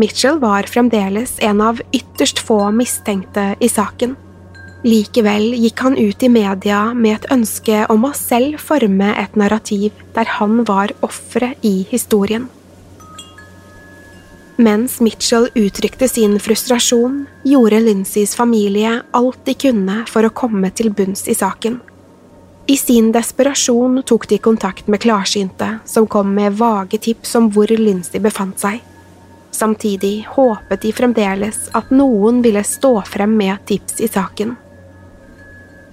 Mitchell 0.00 0.38
var 0.40 0.70
fremdeles 0.70 1.34
en 1.44 1.60
av 1.60 1.82
ytterst 1.92 2.40
få 2.40 2.62
mistenkte 2.72 3.52
i 3.60 3.68
saken. 3.68 4.14
Likevel 4.80 5.52
gikk 5.60 5.82
han 5.84 5.98
ut 5.98 6.22
i 6.22 6.28
media 6.32 6.94
med 6.96 7.18
et 7.18 7.26
ønske 7.34 7.82
om 7.92 8.06
å 8.08 8.14
selv 8.16 8.62
forme 8.64 9.10
et 9.20 9.34
narrativ 9.36 9.92
der 10.14 10.30
han 10.38 10.62
var 10.64 10.94
offeret 11.04 11.60
i 11.60 11.82
historien. 11.90 12.46
Mens 14.60 14.98
Mitchell 15.00 15.50
uttrykte 15.56 16.08
sin 16.08 16.38
frustrasjon, 16.40 17.26
gjorde 17.44 17.80
Lindsays 17.80 18.34
familie 18.36 18.98
alt 19.16 19.44
de 19.44 19.54
kunne 19.56 20.02
for 20.08 20.24
å 20.24 20.32
komme 20.32 20.72
til 20.76 20.88
bunns 20.92 21.26
i 21.28 21.36
saken. 21.36 21.78
I 22.68 22.76
sin 22.76 23.12
desperasjon 23.12 24.02
tok 24.08 24.28
de 24.32 24.38
kontakt 24.38 24.88
med 24.88 25.00
klarsynte, 25.04 25.78
som 25.84 26.06
kom 26.06 26.32
med 26.36 26.56
vage 26.56 27.00
tips 27.04 27.34
om 27.36 27.48
hvor 27.52 27.72
Lindsay 27.72 28.20
befant 28.20 28.60
seg. 28.60 28.80
Samtidig 29.50 30.24
håpet 30.36 30.84
de 30.84 30.92
fremdeles 30.94 31.66
at 31.76 31.92
noen 31.92 32.40
ville 32.44 32.64
stå 32.64 32.94
frem 33.08 33.36
med 33.36 33.64
tips 33.68 34.00
i 34.00 34.08
saken. 34.08 34.56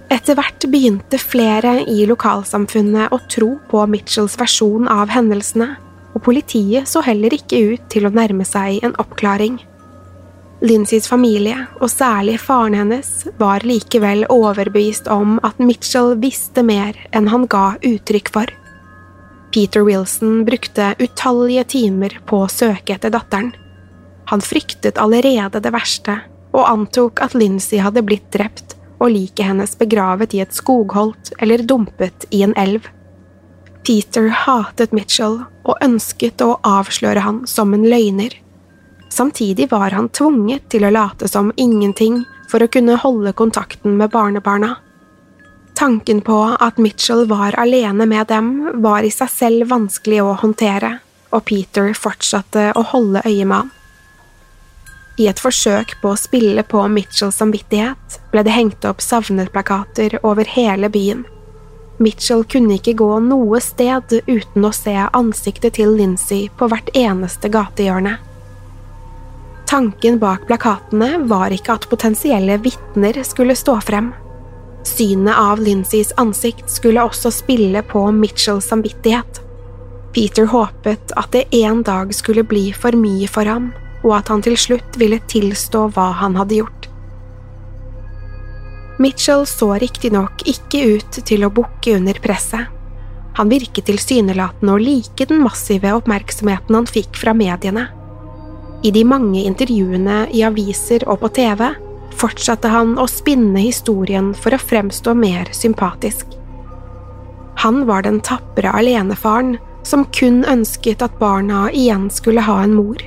Etter 0.08 0.38
hvert 0.38 0.64
begynte 0.72 1.18
flere 1.20 1.82
i 1.84 2.06
lokalsamfunnet 2.08 3.12
å 3.12 3.18
tro 3.28 3.50
på 3.68 3.82
Mitchells 3.92 4.38
versjon 4.40 4.88
av 4.88 5.10
hendelsene, 5.12 5.74
og 6.16 6.22
politiet 6.24 6.88
så 6.88 7.02
heller 7.04 7.34
ikke 7.36 7.60
ut 7.74 7.90
til 7.92 8.08
å 8.08 8.12
nærme 8.14 8.46
seg 8.48 8.80
en 8.86 8.96
oppklaring. 9.02 9.58
Lindsays 10.64 11.06
familie, 11.06 11.58
og 11.78 11.92
særlig 11.92 12.38
faren 12.40 12.78
hennes, 12.78 13.10
var 13.38 13.66
likevel 13.68 14.24
overbevist 14.32 15.10
om 15.12 15.36
at 15.46 15.60
Mitchell 15.60 16.16
visste 16.18 16.64
mer 16.64 16.96
enn 17.12 17.28
han 17.28 17.44
ga 17.46 17.74
uttrykk 17.84 18.32
for. 18.32 18.54
Peter 19.52 19.84
Wilson 19.84 20.40
brukte 20.48 20.94
utallige 20.98 21.66
timer 21.76 22.16
på 22.26 22.42
å 22.46 22.50
søke 22.52 22.96
etter 22.96 23.12
datteren. 23.12 23.52
Han 24.32 24.40
fryktet 24.44 24.98
allerede 25.00 25.60
det 25.60 25.76
verste, 25.76 26.16
og 26.56 26.64
antok 26.64 27.20
at 27.22 27.36
Lindsay 27.36 27.84
hadde 27.84 28.02
blitt 28.08 28.32
drept 28.32 28.77
og 28.98 29.12
liket 29.14 29.46
hennes 29.50 29.74
begravet 29.78 30.34
i 30.34 30.42
et 30.42 30.54
skogholt 30.54 31.32
eller 31.38 31.62
dumpet 31.62 32.26
i 32.34 32.42
en 32.46 32.54
elv. 32.58 32.88
Peter 33.86 34.28
hatet 34.44 34.92
Mitchell 34.92 35.38
og 35.64 35.84
ønsket 35.84 36.42
å 36.44 36.58
avsløre 36.66 37.22
han 37.24 37.44
som 37.48 37.72
en 37.74 37.86
løgner. 37.88 38.34
Samtidig 39.08 39.70
var 39.70 39.94
han 39.96 40.10
tvunget 40.12 40.68
til 40.72 40.84
å 40.84 40.92
late 40.92 41.28
som 41.30 41.52
ingenting 41.56 42.24
for 42.50 42.64
å 42.64 42.68
kunne 42.68 42.98
holde 43.00 43.32
kontakten 43.32 43.96
med 43.96 44.12
barnebarna. 44.12 44.74
Tanken 45.78 46.20
på 46.26 46.36
at 46.58 46.78
Mitchell 46.82 47.24
var 47.30 47.54
alene 47.60 48.06
med 48.10 48.26
dem, 48.28 48.48
var 48.82 49.06
i 49.06 49.12
seg 49.14 49.30
selv 49.30 49.68
vanskelig 49.70 50.20
å 50.24 50.34
håndtere, 50.42 50.96
og 51.30 51.44
Peter 51.46 51.92
fortsatte 51.94 52.72
å 52.74 52.82
holde 52.92 53.22
øye 53.24 53.44
med 53.46 53.56
ham. 53.60 53.74
I 55.18 55.26
et 55.26 55.40
forsøk 55.42 55.96
på 55.98 56.12
å 56.12 56.18
spille 56.18 56.62
på 56.62 56.84
Mitchells 56.94 57.40
samvittighet 57.40 58.20
ble 58.30 58.44
det 58.46 58.54
hengt 58.54 58.84
opp 58.86 59.02
savnet-plakater 59.02 60.20
over 60.22 60.46
hele 60.46 60.90
byen. 60.94 61.24
Mitchell 61.98 62.44
kunne 62.46 62.76
ikke 62.78 62.94
gå 63.00 63.08
noe 63.26 63.58
sted 63.58 64.14
uten 64.28 64.66
å 64.66 64.70
se 64.74 64.94
ansiktet 64.94 65.74
til 65.80 65.96
Lindsay 65.98 66.46
på 66.54 66.68
hvert 66.70 66.92
eneste 66.94 67.50
gatehjørne. 67.50 68.14
Tanken 69.68 70.20
bak 70.22 70.46
plakatene 70.46 71.24
var 71.28 71.50
ikke 71.52 71.74
at 71.74 71.88
potensielle 71.90 72.60
vitner 72.62 73.18
skulle 73.26 73.58
stå 73.58 73.74
frem. 73.84 74.12
Synet 74.86 75.34
av 75.34 75.58
Lincys 75.58 76.14
ansikt 76.16 76.70
skulle 76.70 77.02
også 77.02 77.34
spille 77.34 77.82
på 77.82 78.06
Mitchells 78.14 78.70
samvittighet. 78.70 79.42
Peter 80.14 80.46
håpet 80.54 81.10
at 81.18 81.34
det 81.34 81.48
en 81.64 81.82
dag 81.82 82.14
skulle 82.14 82.46
bli 82.46 82.70
for 82.72 82.94
mye 82.96 83.26
for 83.28 83.50
ham, 83.50 83.72
og 84.08 84.16
at 84.18 84.32
han 84.32 84.42
til 84.44 84.56
slutt 84.58 84.96
ville 85.00 85.20
tilstå 85.28 85.84
hva 85.94 86.10
han 86.22 86.38
hadde 86.40 86.62
gjort. 86.62 86.88
Mitchell 88.98 89.44
så 89.46 89.76
riktignok 89.78 90.42
ikke 90.50 90.80
ut 90.96 91.20
til 91.28 91.44
å 91.46 91.52
bukke 91.54 91.94
under 92.00 92.18
presset. 92.18 92.66
Han 93.38 93.52
virket 93.52 93.86
tilsynelatende 93.86 94.74
å 94.74 94.80
like 94.82 95.28
den 95.30 95.44
massive 95.44 95.92
oppmerksomheten 95.94 96.74
han 96.74 96.88
fikk 96.90 97.20
fra 97.20 97.34
mediene. 97.36 97.84
I 98.82 98.90
de 98.94 99.04
mange 99.06 99.44
intervjuene 99.46 100.24
i 100.34 100.42
aviser 100.46 101.04
og 101.06 101.20
på 101.22 101.30
TV 101.38 101.62
fortsatte 102.18 102.70
han 102.72 102.96
å 102.98 103.06
spinne 103.10 103.62
historien 103.62 104.32
for 104.34 104.56
å 104.56 104.62
fremstå 104.62 105.14
mer 105.14 105.52
sympatisk. 105.54 106.26
Han 107.62 107.84
var 107.86 108.02
den 108.06 108.18
tapre 108.22 108.70
alenefaren 108.74 109.56
som 109.86 110.04
kun 110.14 110.42
ønsket 110.46 111.02
at 111.06 111.14
barna 111.22 111.68
igjen 111.70 112.06
skulle 112.10 112.42
ha 112.46 112.60
en 112.62 112.74
mor. 112.78 113.02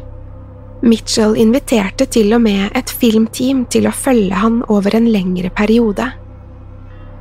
Mitchell 0.81 1.35
inviterte 1.37 2.07
til 2.09 2.33
og 2.33 2.41
med 2.41 2.71
et 2.77 2.89
filmteam 2.89 3.67
til 3.69 3.85
å 3.85 3.93
følge 3.93 4.33
han 4.33 4.63
over 4.65 4.95
en 4.97 5.11
lengre 5.13 5.51
periode. 5.53 6.07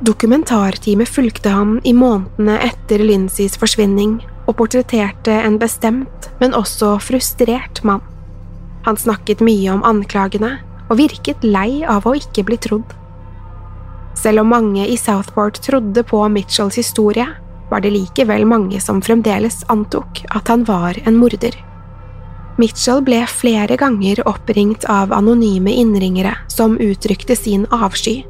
Dokumentarteamet 0.01 1.09
fulgte 1.09 1.51
han 1.53 1.75
i 1.85 1.93
månedene 1.93 2.55
etter 2.65 3.03
Lindsays 3.05 3.59
forsvinning 3.61 4.17
og 4.47 4.55
portretterte 4.57 5.35
en 5.43 5.59
bestemt, 5.61 6.31
men 6.41 6.57
også 6.57 6.95
frustrert 7.05 7.83
mann. 7.85 8.01
Han 8.87 8.97
snakket 8.97 9.45
mye 9.45 9.69
om 9.75 9.85
anklagene 9.85 10.55
og 10.89 10.97
virket 10.97 11.45
lei 11.45 11.83
av 11.85 12.09
å 12.09 12.17
ikke 12.17 12.47
bli 12.47 12.57
trodd. 12.57 12.97
Selv 14.17 14.41
om 14.41 14.49
mange 14.51 14.89
i 14.89 14.97
Southport 14.97 15.61
trodde 15.61 16.01
på 16.03 16.25
Mitchells 16.33 16.81
historie, 16.81 17.29
var 17.69 17.85
det 17.85 17.93
likevel 17.93 18.43
mange 18.49 18.81
som 18.81 19.05
fremdeles 19.05 19.61
antok 19.69 20.25
at 20.33 20.49
han 20.49 20.65
var 20.65 20.97
en 21.05 21.21
morder. 21.21 21.53
Mitchell 22.59 22.99
ble 23.05 23.21
flere 23.29 23.77
ganger 23.79 24.19
oppringt 24.27 24.85
av 24.91 25.13
anonyme 25.15 25.71
innringere 25.71 26.35
som 26.51 26.77
uttrykte 26.79 27.35
sin 27.35 27.65
avsky. 27.71 28.21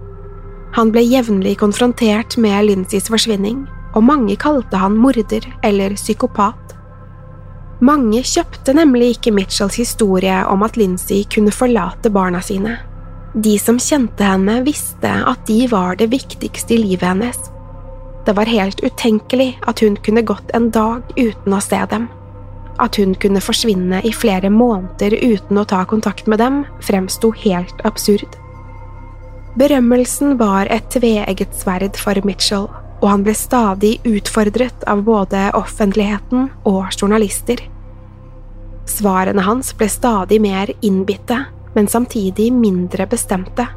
Han 0.77 0.91
ble 0.93 1.03
jevnlig 1.03 1.57
konfrontert 1.59 2.37
med 2.37 2.65
Lindsays 2.69 3.09
forsvinning, 3.11 3.65
og 3.95 4.05
mange 4.07 4.37
kalte 4.39 4.79
han 4.79 4.95
morder 4.99 5.47
eller 5.67 5.97
psykopat. 5.99 6.77
Mange 7.81 8.21
kjøpte 8.21 8.75
nemlig 8.77 9.15
ikke 9.15 9.33
Mitchells 9.33 9.79
historie 9.81 10.37
om 10.47 10.61
at 10.63 10.77
Lindsay 10.77 11.25
kunne 11.33 11.51
forlate 11.51 12.13
barna 12.13 12.39
sine. 12.45 12.77
De 13.33 13.55
som 13.59 13.79
kjente 13.79 14.27
henne, 14.27 14.59
visste 14.67 15.09
at 15.09 15.43
de 15.47 15.65
var 15.71 15.97
det 15.97 16.11
viktigste 16.11 16.75
i 16.75 16.81
livet 16.83 17.07
hennes. 17.09 17.39
Det 18.25 18.35
var 18.37 18.45
helt 18.45 18.83
utenkelig 18.85 19.55
at 19.67 19.81
hun 19.81 19.97
kunne 20.05 20.21
gått 20.21 20.51
en 20.53 20.69
dag 20.69 21.01
uten 21.17 21.55
å 21.57 21.61
se 21.63 21.79
dem. 21.89 22.05
At 22.81 22.97
hun 22.97 23.13
kunne 23.21 23.41
forsvinne 23.43 24.01
i 24.07 24.11
flere 24.15 24.49
måneder 24.49 25.13
uten 25.21 25.59
å 25.61 25.67
ta 25.69 25.83
kontakt 25.85 26.29
med 26.31 26.41
dem, 26.41 26.63
fremsto 26.81 27.29
helt 27.43 27.83
absurd. 27.85 28.39
Berømmelsen 29.59 30.37
var 30.39 30.69
et 30.71 30.87
tveegget 30.93 31.53
sverd 31.59 31.99
for 31.99 32.17
Mitchell, 32.25 32.69
og 33.01 33.07
han 33.09 33.25
ble 33.25 33.35
stadig 33.35 33.97
utfordret 34.07 34.85
av 34.89 35.03
både 35.05 35.49
offentligheten 35.57 36.49
og 36.69 36.93
journalister. 36.95 37.59
Svarene 38.89 39.43
hans 39.45 39.73
ble 39.77 39.89
stadig 39.91 40.39
mer 40.41 40.71
innbitte, 40.81 41.43
men 41.75 41.87
samtidig 41.91 42.49
mindre 42.53 43.07
bestemte. 43.09 43.67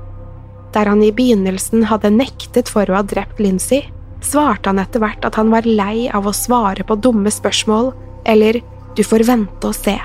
Der 0.74 0.90
han 0.90 1.02
i 1.06 1.12
begynnelsen 1.14 1.86
hadde 1.90 2.10
nektet 2.14 2.70
for 2.72 2.88
å 2.90 2.98
ha 2.98 3.02
drept 3.06 3.42
Lindsay, 3.42 3.84
svarte 4.24 4.70
han 4.70 4.80
etter 4.82 5.02
hvert 5.02 5.26
at 5.26 5.36
han 5.38 5.52
var 5.52 5.68
lei 5.68 6.08
av 6.08 6.26
å 6.26 6.34
svare 6.34 6.86
på 6.86 6.96
dumme 6.96 7.30
spørsmål 7.30 7.92
eller 8.30 8.60
du 8.96 9.04
får 9.06 9.26
vente 9.28 9.70
og 9.70 9.76
se. 9.76 9.98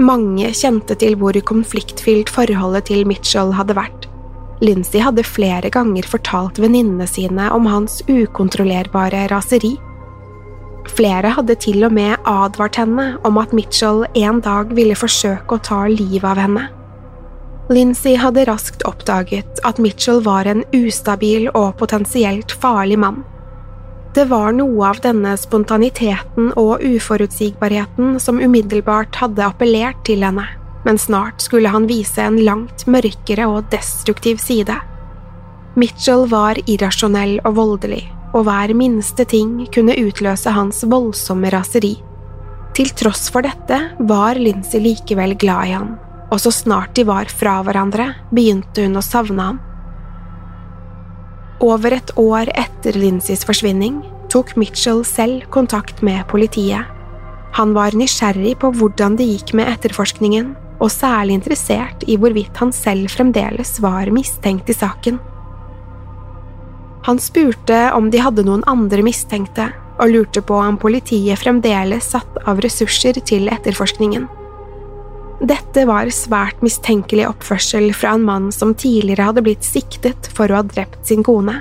Mange 0.00 0.52
kjente 0.56 0.96
til 0.96 1.18
hvor 1.20 1.36
konfliktfylt 1.48 2.32
forholdet 2.32 2.88
til 2.88 3.04
Mitchell 3.08 3.52
hadde 3.56 3.76
vært, 3.76 4.08
Lindsay 4.62 5.00
hadde 5.02 5.24
flere 5.26 5.70
ganger 5.74 6.06
fortalt 6.06 6.60
venninnene 6.62 7.08
sine 7.10 7.48
om 7.50 7.66
hans 7.66 7.98
ukontrollerbare 8.06 9.24
raseri. 9.32 9.72
Flere 10.92 11.32
hadde 11.34 11.56
til 11.62 11.82
og 11.86 11.94
med 11.94 12.14
advart 12.30 12.78
henne 12.78 13.08
om 13.26 13.40
at 13.42 13.54
Mitchell 13.56 14.04
en 14.18 14.38
dag 14.42 14.70
ville 14.76 14.98
forsøke 14.98 15.58
å 15.58 15.64
ta 15.66 15.80
livet 15.90 16.28
av 16.30 16.38
henne. 16.38 16.68
Lindsay 17.72 18.14
hadde 18.18 18.46
raskt 18.46 18.86
oppdaget 18.86 19.62
at 19.66 19.78
Mitchell 19.82 20.22
var 20.22 20.46
en 20.50 20.62
ustabil 20.76 21.48
og 21.54 21.74
potensielt 21.82 22.54
farlig 22.62 23.00
mann. 23.02 23.22
Det 24.12 24.26
var 24.28 24.52
noe 24.52 24.88
av 24.90 24.98
denne 25.00 25.36
spontaniteten 25.40 26.50
og 26.60 26.82
uforutsigbarheten 26.84 28.18
som 28.20 28.40
umiddelbart 28.40 29.16
hadde 29.22 29.46
appellert 29.46 30.02
til 30.04 30.26
henne 30.26 30.44
men 30.84 30.98
snart 30.98 31.40
skulle 31.40 31.68
han 31.68 31.86
vise 31.86 32.22
en 32.22 32.40
langt 32.44 32.86
mørkere 32.90 33.46
og 33.50 33.68
destruktiv 33.72 34.40
side. 34.42 34.76
Mitchell 35.78 36.26
var 36.28 36.58
irrasjonell 36.66 37.38
og 37.46 37.56
voldelig, 37.56 38.04
og 38.34 38.46
hver 38.48 38.74
minste 38.76 39.24
ting 39.28 39.62
kunne 39.72 39.96
utløse 40.00 40.52
hans 40.52 40.82
voldsomme 40.88 41.52
raseri. 41.52 41.94
Til 42.76 42.88
tross 42.96 43.28
for 43.32 43.44
dette 43.44 43.78
var 44.08 44.40
Lindsay 44.40 44.80
likevel 44.82 45.36
glad 45.38 45.68
i 45.68 45.76
ham, 45.76 45.92
og 46.32 46.40
så 46.40 46.52
snart 46.52 46.94
de 46.96 47.04
var 47.08 47.28
fra 47.28 47.60
hverandre, 47.64 48.12
begynte 48.32 48.86
hun 48.86 48.98
å 48.98 49.04
savne 49.04 49.50
ham. 49.50 49.60
Over 51.62 51.94
et 51.94 52.10
år 52.18 52.48
etter 52.58 52.96
Lincys 52.98 53.44
forsvinning 53.46 54.00
tok 54.32 54.54
Mitchell 54.56 55.04
selv 55.04 55.44
kontakt 55.52 56.02
med 56.02 56.24
politiet. 56.30 56.88
Han 57.52 57.74
var 57.76 57.92
nysgjerrig 57.96 58.56
på 58.62 58.70
hvordan 58.78 59.18
det 59.18 59.28
gikk 59.28 59.52
med 59.58 59.68
etterforskningen, 59.68 60.54
og 60.80 60.90
særlig 60.90 61.36
interessert 61.36 62.02
i 62.08 62.16
hvorvidt 62.18 62.56
han 62.58 62.72
selv 62.74 63.12
fremdeles 63.12 63.76
var 63.84 64.08
mistenkt 64.10 64.72
i 64.72 64.76
saken. 64.76 65.20
Han 67.06 67.18
spurte 67.18 67.78
om 67.96 68.10
de 68.10 68.22
hadde 68.22 68.44
noen 68.46 68.64
andre 68.70 69.04
mistenkte, 69.04 69.68
og 70.00 70.10
lurte 70.10 70.40
på 70.42 70.56
om 70.56 70.78
politiet 70.80 71.38
fremdeles 71.38 72.08
satt 72.14 72.38
av 72.48 72.62
ressurser 72.64 73.18
til 73.28 73.50
etterforskningen. 73.52 74.24
Dette 75.42 75.84
var 75.88 76.10
svært 76.14 76.62
mistenkelig 76.62 77.26
oppførsel 77.28 77.90
fra 77.94 78.14
en 78.16 78.24
mann 78.26 78.48
som 78.54 78.76
tidligere 78.78 79.28
hadde 79.28 79.44
blitt 79.44 79.66
siktet 79.66 80.30
for 80.34 80.50
å 80.50 80.60
ha 80.60 80.66
drept 80.66 81.04
sin 81.10 81.26
kone. 81.26 81.60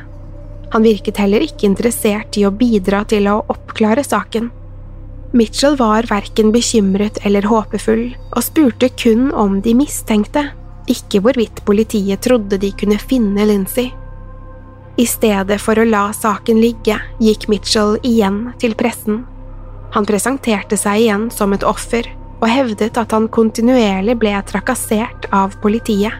Han 0.71 0.84
virket 0.84 1.19
heller 1.19 1.43
ikke 1.43 1.67
interessert 1.67 2.38
i 2.39 2.45
å 2.47 2.53
bidra 2.55 3.03
til 3.12 3.27
å 3.27 3.41
oppklare 3.51 4.03
saken. 4.07 4.49
Mitchell 5.36 5.77
var 5.79 6.07
verken 6.10 6.51
bekymret 6.51 7.19
eller 7.27 7.47
håpefull, 7.47 8.10
og 8.36 8.43
spurte 8.43 8.89
kun 8.99 9.29
om 9.31 9.60
de 9.63 9.75
mistenkte, 9.75 10.49
ikke 10.91 11.21
hvorvidt 11.23 11.63
politiet 11.67 12.23
trodde 12.23 12.60
de 12.60 12.71
kunne 12.75 12.99
finne 12.99 13.45
Lindsay. 13.47 13.91
I 14.99 15.05
stedet 15.07 15.60
for 15.63 15.79
å 15.79 15.88
la 15.88 16.10
saken 16.15 16.60
ligge, 16.60 16.97
gikk 17.23 17.47
Mitchell 17.51 17.95
igjen 18.07 18.49
til 18.60 18.75
pressen. 18.75 19.23
Han 19.95 20.07
presenterte 20.07 20.79
seg 20.79 21.05
igjen 21.05 21.29
som 21.31 21.55
et 21.55 21.63
offer, 21.67 22.07
og 22.41 22.49
hevdet 22.49 22.99
at 22.99 23.15
han 23.15 23.29
kontinuerlig 23.31 24.17
ble 24.19 24.34
trakassert 24.47 25.27
av 25.36 25.55
politiet. 25.63 26.15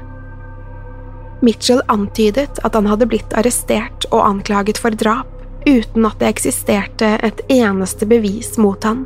Mitchell 1.42 1.82
antydet 1.88 2.62
at 2.64 2.76
han 2.78 2.88
hadde 2.90 3.08
blitt 3.10 3.34
arrestert 3.38 4.06
og 4.12 4.22
anklaget 4.26 4.78
for 4.82 4.94
drap, 4.94 5.30
uten 5.66 6.06
at 6.06 6.20
det 6.22 6.30
eksisterte 6.30 7.16
et 7.26 7.42
eneste 7.50 8.06
bevis 8.10 8.56
mot 8.62 8.84
han. 8.86 9.06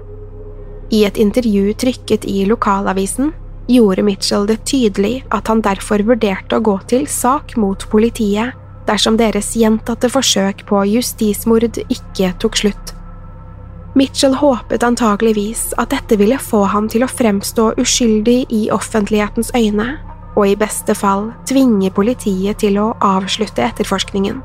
I 0.91 1.05
et 1.07 1.17
intervju 1.17 1.73
trykket 1.81 2.27
i 2.29 2.43
lokalavisen 2.47 3.31
gjorde 3.67 4.03
Mitchell 4.05 4.45
det 4.47 4.59
tydelig 4.69 5.23
at 5.33 5.47
han 5.49 5.63
derfor 5.65 6.03
vurderte 6.05 6.59
å 6.59 6.63
gå 6.63 6.75
til 6.91 7.07
sak 7.09 7.55
mot 7.57 7.87
politiet 7.89 8.53
dersom 8.85 9.17
deres 9.17 9.55
gjentatte 9.57 10.11
forsøk 10.13 10.61
på 10.69 10.83
justismord 10.91 11.79
ikke 11.89 12.33
tok 12.41 12.59
slutt. 12.61 12.93
Mitchell 13.95 14.35
håpet 14.35 14.83
antageligvis 14.83 15.69
at 15.79 15.93
dette 15.95 16.17
ville 16.19 16.37
få 16.37 16.65
ham 16.67 16.89
til 16.91 17.05
å 17.05 17.09
fremstå 17.09 17.71
uskyldig 17.81 18.41
i 18.53 18.65
offentlighetens 18.75 19.53
øyne, 19.55 19.95
og 20.35 20.47
i 20.47 20.57
beste 20.59 20.95
fall 20.97 21.29
tvinge 21.47 21.91
politiet 21.95 22.59
til 22.63 22.79
å 22.81 22.91
avslutte 23.03 23.63
etterforskningen. 23.63 24.41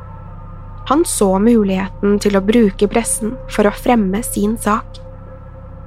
Han 0.91 1.05
så 1.07 1.37
muligheten 1.39 2.19
til 2.23 2.39
å 2.39 2.43
bruke 2.43 2.89
pressen 2.91 3.37
for 3.53 3.69
å 3.69 3.75
fremme 3.75 4.23
sin 4.27 4.57
sak. 4.59 4.99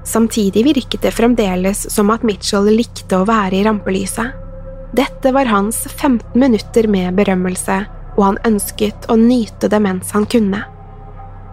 Samtidig 0.08 0.66
virket 0.68 1.04
det 1.04 1.14
fremdeles 1.16 1.86
som 1.92 2.12
at 2.14 2.24
Mitchell 2.28 2.68
likte 2.72 3.20
å 3.20 3.28
være 3.28 3.60
i 3.60 3.66
rampelyset. 3.68 4.40
Dette 4.94 5.32
var 5.34 5.50
hans 5.50 5.86
15 5.90 6.38
minutter 6.40 6.88
med 6.92 7.16
berømmelse, 7.18 7.80
og 8.14 8.24
han 8.28 8.42
ønsket 8.46 9.08
å 9.10 9.18
nyte 9.18 9.72
det 9.72 9.80
mens 9.82 10.12
han 10.14 10.28
kunne. 10.30 10.62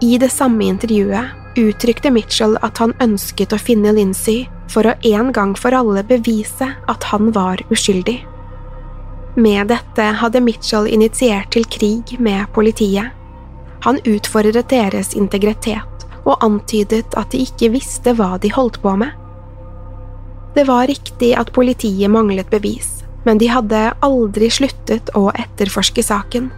I 0.04 0.18
det 0.20 0.30
samme 0.32 0.66
intervjuet 0.66 1.58
uttrykte 1.60 2.12
Mitchell 2.12 2.58
at 2.62 2.78
han 2.82 2.94
ønsket 3.02 3.54
å 3.54 3.60
finne 3.60 3.94
Lindsay 3.96 4.44
for 4.70 4.86
å 4.86 4.96
en 5.10 5.32
gang 5.34 5.56
for 5.58 5.74
alle 5.74 6.04
bevise 6.06 6.68
at 6.88 7.08
han 7.10 7.32
var 7.34 7.62
uskyldig. 7.72 8.20
Med 9.34 9.68
dette 9.70 10.02
hadde 10.02 10.42
Mitchell 10.42 10.88
initiert 10.90 11.52
til 11.54 11.66
krig 11.70 12.16
med 12.18 12.48
politiet. 12.54 13.12
Han 13.86 14.00
utfordret 14.04 14.68
deres 14.72 15.14
integritet 15.14 16.06
og 16.26 16.42
antydet 16.44 17.14
at 17.16 17.30
de 17.32 17.44
ikke 17.46 17.70
visste 17.76 18.12
hva 18.18 18.34
de 18.42 18.50
holdt 18.52 18.80
på 18.82 18.96
med. 18.98 19.14
Det 20.54 20.66
var 20.66 20.88
riktig 20.90 21.30
at 21.38 21.52
politiet 21.54 22.10
manglet 22.10 22.50
bevis, 22.50 23.04
men 23.24 23.38
de 23.38 23.48
hadde 23.52 23.92
aldri 24.02 24.50
sluttet 24.50 25.12
å 25.14 25.28
etterforske 25.30 26.02
saken. 26.02 26.50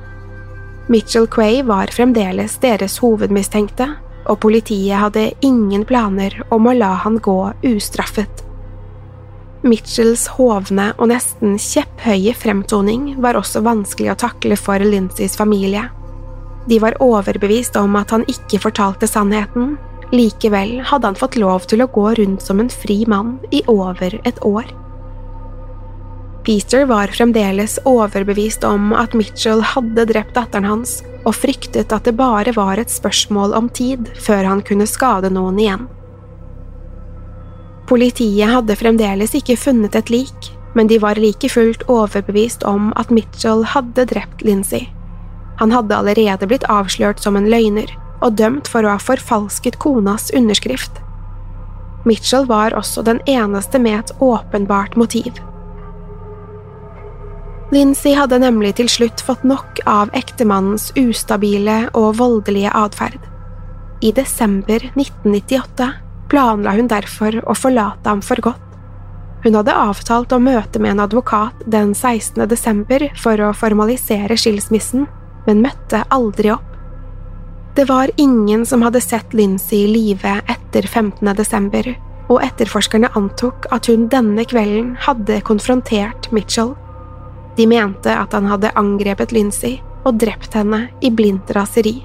Mitchell 0.88 1.28
Quay 1.30 1.61
var 1.68 1.92
fremdeles 1.94 2.56
deres 2.62 2.96
hovedmistenkte, 3.04 3.90
og 4.26 4.40
politiet 4.40 4.96
hadde 4.98 5.32
ingen 5.44 5.85
planer 5.85 6.40
om 6.54 6.66
å 6.66 6.74
la 6.74 6.94
han 7.04 7.20
gå 7.22 7.38
ustraffet. 7.68 8.42
Mitchells 9.62 10.27
hovne 10.35 10.88
og 10.98 11.12
nesten 11.12 11.55
kjepphøye 11.61 12.35
fremtoning 12.35 13.12
var 13.22 13.38
også 13.38 13.62
vanskelig 13.62 14.11
å 14.11 14.18
takle 14.25 14.59
for 14.59 14.83
Lindsays 14.83 15.37
familie. 15.38 15.85
De 16.66 16.79
var 16.83 16.98
overbevist 17.03 17.79
om 17.79 17.94
at 17.98 18.11
han 18.14 18.27
ikke 18.31 18.59
fortalte 18.62 19.07
sannheten, 19.11 19.77
likevel 20.12 20.81
hadde 20.90 21.12
han 21.12 21.18
fått 21.18 21.38
lov 21.38 21.66
til 21.70 21.83
å 21.83 21.90
gå 21.94 22.09
rundt 22.18 22.42
som 22.42 22.61
en 22.62 22.70
fri 22.70 23.03
mann 23.07 23.37
i 23.55 23.62
over 23.70 24.18
et 24.27 24.42
år. 24.46 24.66
Peter 26.42 26.85
var 26.90 27.14
fremdeles 27.14 27.79
overbevist 27.87 28.64
om 28.66 28.90
at 28.98 29.14
Mitchell 29.14 29.62
hadde 29.62 30.09
drept 30.11 30.35
datteren 30.35 30.66
hans, 30.66 30.98
og 31.22 31.37
fryktet 31.38 31.94
at 31.94 32.09
det 32.09 32.16
bare 32.18 32.51
var 32.57 32.83
et 32.83 32.90
spørsmål 32.90 33.55
om 33.55 33.70
tid 33.70 34.11
før 34.18 34.48
han 34.51 34.62
kunne 34.66 34.90
skade 34.90 35.31
noen 35.31 35.61
igjen. 35.62 35.87
Politiet 37.90 38.48
hadde 38.48 38.76
fremdeles 38.78 39.34
ikke 39.34 39.58
funnet 39.58 39.96
et 39.98 40.10
lik, 40.12 40.50
men 40.74 40.88
de 40.88 40.98
var 41.02 41.20
like 41.20 41.48
fullt 41.50 41.82
overbevist 41.90 42.64
om 42.68 42.92
at 42.96 43.10
Mitchell 43.10 43.64
hadde 43.74 44.06
drept 44.08 44.44
Lindsay. 44.46 44.86
Han 45.60 45.74
hadde 45.74 45.96
allerede 45.96 46.48
blitt 46.48 46.66
avslørt 46.72 47.20
som 47.22 47.36
en 47.36 47.50
løgner 47.50 47.90
og 48.22 48.36
dømt 48.38 48.70
for 48.70 48.86
å 48.86 48.94
ha 48.94 49.02
forfalsket 49.02 49.80
konas 49.82 50.30
underskrift. 50.34 51.02
Mitchell 52.06 52.46
var 52.48 52.74
også 52.74 53.04
den 53.06 53.20
eneste 53.30 53.78
med 53.78 53.98
et 53.98 54.14
åpenbart 54.22 54.96
motiv. 54.96 55.38
Lindsay 57.72 58.12
hadde 58.12 58.40
nemlig 58.42 58.74
til 58.76 58.88
slutt 58.90 59.22
fått 59.24 59.44
nok 59.48 59.80
av 59.88 60.10
ektemannens 60.18 60.90
ustabile 60.98 61.86
og 61.96 62.18
voldelige 62.18 62.72
atferd. 62.76 63.20
I 64.02 64.10
desember 64.12 64.82
1998 64.92 65.88
planla 66.32 66.72
hun 66.78 66.88
derfor 66.88 67.36
å 67.44 67.54
forlate 67.56 68.08
ham 68.08 68.22
for 68.24 68.40
godt. 68.40 68.68
Hun 69.42 69.56
hadde 69.58 69.74
avtalt 69.74 70.32
å 70.32 70.40
møte 70.40 70.80
med 70.80 70.94
en 70.94 71.02
advokat 71.04 71.64
den 71.66 71.92
16. 71.94 72.46
desember 72.48 73.08
for 73.18 73.40
å 73.42 73.50
formalisere 73.56 74.36
skilsmissen, 74.38 75.08
men 75.46 75.64
møtte 75.64 76.04
aldri 76.14 76.52
opp. 76.54 76.68
Det 77.74 77.88
var 77.88 78.12
ingen 78.20 78.64
som 78.68 78.84
hadde 78.84 79.00
sett 79.00 79.34
Lindsay 79.34 79.86
i 79.86 79.90
live 79.90 80.36
etter 80.52 80.86
15. 80.86 81.34
desember, 81.36 81.88
og 82.30 82.44
etterforskerne 82.44 83.10
antok 83.18 83.66
at 83.74 83.88
hun 83.90 84.06
denne 84.12 84.44
kvelden 84.48 84.94
hadde 85.04 85.40
konfrontert 85.44 86.30
Mitchell. 86.32 86.76
De 87.56 87.66
mente 87.68 88.12
at 88.14 88.32
han 88.32 88.48
hadde 88.48 88.72
angrepet 88.78 89.34
Lindsay 89.34 89.80
og 90.06 90.20
drept 90.22 90.54
henne 90.56 90.86
i 91.02 91.10
blindt 91.12 91.50
raseri. 91.56 91.98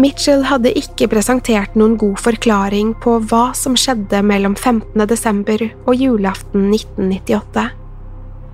Mitchell 0.00 0.40
hadde 0.48 0.70
ikke 0.72 1.04
presentert 1.12 1.74
noen 1.76 1.98
god 2.00 2.16
forklaring 2.24 2.94
på 3.04 3.18
hva 3.28 3.50
som 3.56 3.74
skjedde 3.76 4.22
mellom 4.24 4.54
15. 4.56 4.96
desember 5.08 5.66
og 5.84 6.00
julaften 6.00 6.70
1998. 6.72 7.66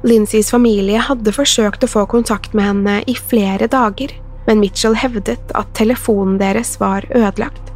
Lindsays 0.09 0.51
familie 0.51 0.99
hadde 1.03 1.35
forsøkt 1.35 1.87
å 1.87 1.91
få 1.93 2.05
kontakt 2.11 2.57
med 2.59 2.67
henne 2.67 2.97
i 3.07 3.15
flere 3.15 3.71
dager, 3.71 4.11
men 4.49 4.59
Mitchell 4.59 4.99
hevdet 4.99 5.55
at 5.55 5.71
telefonen 5.79 6.41
deres 6.43 6.75
var 6.83 7.07
ødelagt. 7.15 7.71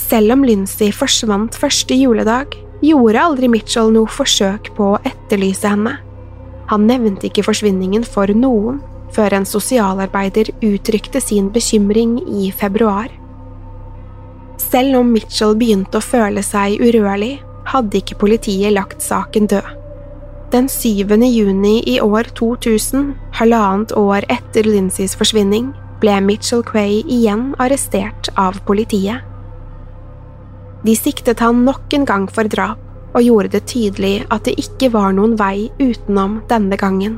Selv 0.00 0.32
om 0.32 0.44
Lindsay 0.44 0.88
forsvant 0.92 1.56
første 1.56 1.96
juledag, 1.96 2.56
gjorde 2.84 3.20
aldri 3.20 3.52
Mitchell 3.52 3.92
noe 3.92 4.08
forsøk 4.08 4.72
på 4.76 4.94
å 4.94 5.00
etterlyse 5.04 5.68
henne. 5.68 5.98
Han 6.72 6.88
nevnte 6.88 7.28
ikke 7.28 7.44
forsvinningen 7.44 8.08
for 8.08 8.32
noen 8.32 8.80
før 9.14 9.38
en 9.38 9.46
sosialarbeider 9.48 10.50
uttrykte 10.64 11.20
sin 11.22 11.50
bekymring 11.52 12.18
i 12.26 12.50
februar. 12.50 13.08
Selv 14.60 14.98
om 15.00 15.12
Mitchell 15.12 15.56
begynte 15.58 16.00
å 16.00 16.04
føle 16.04 16.42
seg 16.44 16.80
urørlig, 16.82 17.36
hadde 17.66 18.00
ikke 18.00 18.18
politiet 18.20 18.74
lagt 18.74 19.02
saken 19.04 19.48
død. 19.50 19.74
Den 20.52 20.68
7. 20.70 21.10
juni 21.26 21.80
i 21.90 21.98
år 22.00 22.28
2000, 22.38 23.14
halvannet 23.34 23.92
år 23.98 24.26
etter 24.30 24.66
Lindsays 24.66 25.16
forsvinning, 25.18 25.72
ble 26.00 26.20
Mitchell 26.22 26.62
Quay 26.62 27.00
igjen 27.02 27.48
arrestert 27.58 28.30
av 28.38 28.60
politiet. 28.68 29.24
De 30.86 30.94
siktet 30.94 31.42
han 31.42 31.64
nok 31.66 31.92
en 31.96 32.04
gang 32.06 32.26
for 32.30 32.46
drap, 32.46 32.78
og 33.16 33.24
gjorde 33.24 33.54
det 33.56 33.64
tydelig 33.70 34.26
at 34.30 34.44
det 34.46 34.54
ikke 34.60 34.92
var 34.94 35.14
noen 35.16 35.34
vei 35.40 35.70
utenom 35.80 36.42
denne 36.50 36.76
gangen. 36.78 37.16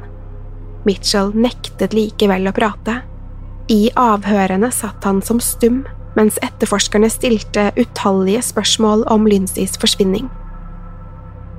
Mitchell 0.88 1.34
nektet 1.36 1.92
likevel 1.96 2.48
å 2.48 2.54
prate. 2.56 3.02
I 3.68 3.90
avhørene 4.00 4.70
satt 4.72 5.04
han 5.04 5.20
som 5.24 5.40
stum, 5.44 5.82
mens 6.16 6.38
etterforskerne 6.42 7.10
stilte 7.12 7.68
utallige 7.76 8.42
spørsmål 8.48 9.04
om 9.12 9.28
Lindsays 9.28 9.76
forsvinning. 9.80 10.30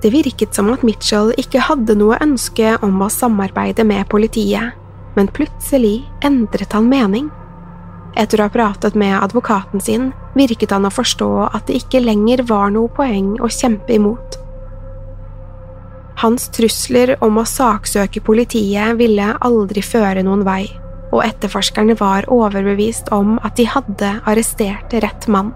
Det 0.01 0.13
virket 0.13 0.55
som 0.55 0.71
at 0.73 0.83
Mitchell 0.87 1.33
ikke 1.37 1.61
hadde 1.67 1.97
noe 1.99 2.17
ønske 2.23 2.77
om 2.85 3.01
å 3.03 3.11
samarbeide 3.11 3.83
med 3.87 4.07
politiet, 4.11 4.73
men 5.17 5.29
plutselig 5.35 6.07
endret 6.25 6.73
han 6.73 6.87
mening. 6.89 7.27
Etter 8.17 8.39
å 8.39 8.47
ha 8.47 8.53
pratet 8.53 8.95
med 8.97 9.17
advokaten 9.19 9.83
sin, 9.83 10.09
virket 10.39 10.71
han 10.73 10.87
å 10.87 10.93
forstå 10.93 11.31
at 11.51 11.67
det 11.67 11.81
ikke 11.83 12.01
lenger 12.03 12.45
var 12.49 12.71
noe 12.73 12.91
poeng 12.95 13.35
å 13.43 13.51
kjempe 13.51 13.99
imot. 13.99 14.39
Hans 16.19 16.49
trusler 16.51 17.13
om 17.23 17.37
å 17.39 17.45
saksøke 17.47 18.19
politiet 18.25 18.97
ville 18.99 19.29
aldri 19.39 19.79
føre 19.85 20.19
noen 20.27 20.41
vei, 20.43 20.65
og 21.13 21.23
etterforskerne 21.23 21.95
var 21.99 22.27
overbevist 22.27 23.07
om 23.15 23.37
at 23.39 23.55
de 23.55 23.63
hadde 23.71 24.09
arrestert 24.27 24.91
rett 24.99 25.27
mann. 25.31 25.53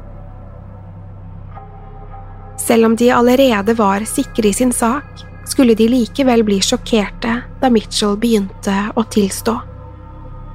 Selv 2.63 2.88
om 2.88 2.95
de 2.95 3.10
allerede 3.12 3.76
var 3.76 4.06
sikre 4.08 4.54
i 4.54 4.56
sin 4.56 4.71
sak, 4.71 5.26
skulle 5.52 5.76
de 5.76 5.89
likevel 5.91 6.45
bli 6.47 6.62
sjokkerte 6.63 7.36
da 7.60 7.71
Mitchell 7.73 8.15
begynte 8.15 8.78
å 8.95 9.04
tilstå. 9.04 9.58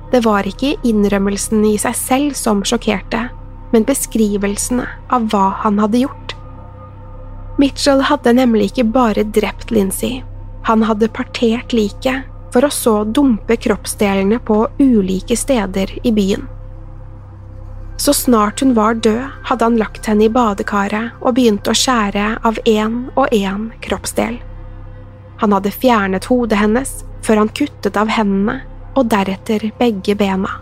Det 0.09 0.23
var 0.25 0.49
ikke 0.49 0.79
innrømmelsen 0.89 1.67
i 1.69 1.75
seg 1.77 2.01
selv 2.01 2.39
som 2.39 2.65
sjokkerte, 2.65 3.27
men 3.75 3.85
beskrivelsene 3.85 4.89
av 5.13 5.29
hva 5.29 5.51
han 5.67 5.77
hadde 5.85 6.07
gjort. 6.07 6.38
Mitchell 7.59 8.05
hadde 8.07 8.33
nemlig 8.39 8.71
ikke 8.71 8.85
bare 8.95 9.25
drept 9.35 9.73
Lindsay, 9.75 10.23
han 10.63 10.85
hadde 10.87 11.09
partert 11.11 11.73
liket 11.75 12.29
for 12.55 12.63
å 12.65 12.71
så 12.71 12.93
dumpe 13.05 13.57
kroppsdelene 13.59 14.39
på 14.47 14.61
ulike 14.79 15.37
steder 15.37 15.91
i 16.07 16.13
byen. 16.15 16.45
Så 17.99 18.15
snart 18.15 18.63
hun 18.63 18.77
var 18.77 18.95
død, 19.03 19.25
hadde 19.51 19.65
han 19.65 19.79
lagt 19.81 20.07
henne 20.07 20.29
i 20.29 20.31
badekaret 20.31 21.19
og 21.19 21.35
begynt 21.35 21.67
å 21.67 21.75
skjære 21.75 22.29
av 22.47 22.61
én 22.63 23.01
og 23.17 23.35
én 23.35 23.73
kroppsdel. 23.83 24.39
Han 25.43 25.57
hadde 25.57 25.75
fjernet 25.75 26.31
hodet 26.31 26.61
hennes 26.63 26.95
før 27.27 27.43
han 27.43 27.51
kuttet 27.59 27.99
av 27.99 28.15
hendene 28.15 28.61
og 28.95 29.11
deretter 29.11 29.67
begge 29.83 30.15
bena. 30.15 30.61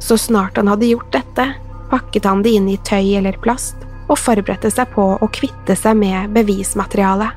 Så 0.00 0.16
snart 0.16 0.56
han 0.56 0.72
hadde 0.72 0.88
gjort 0.88 1.12
dette, 1.12 1.50
pakket 1.92 2.24
han 2.24 2.40
det 2.40 2.56
inn 2.56 2.72
i 2.72 2.80
tøy 2.88 3.18
eller 3.20 3.36
plast 3.44 3.89
og 4.10 4.18
forberedte 4.18 4.70
seg 4.72 4.90
på 4.94 5.06
å 5.16 5.30
kvitte 5.32 5.76
seg 5.78 5.96
med 6.00 6.34
bevismaterialet. 6.34 7.36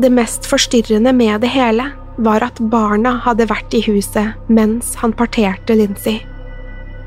Det 0.00 0.10
mest 0.12 0.46
forstyrrende 0.48 1.12
med 1.12 1.42
det 1.44 1.50
hele 1.52 1.90
var 2.20 2.44
at 2.44 2.60
barna 2.72 3.18
hadde 3.24 3.48
vært 3.50 3.74
i 3.76 3.82
huset 3.84 4.48
mens 4.48 4.94
han 5.00 5.12
parterte 5.16 5.76
Lindsay. 5.76 6.22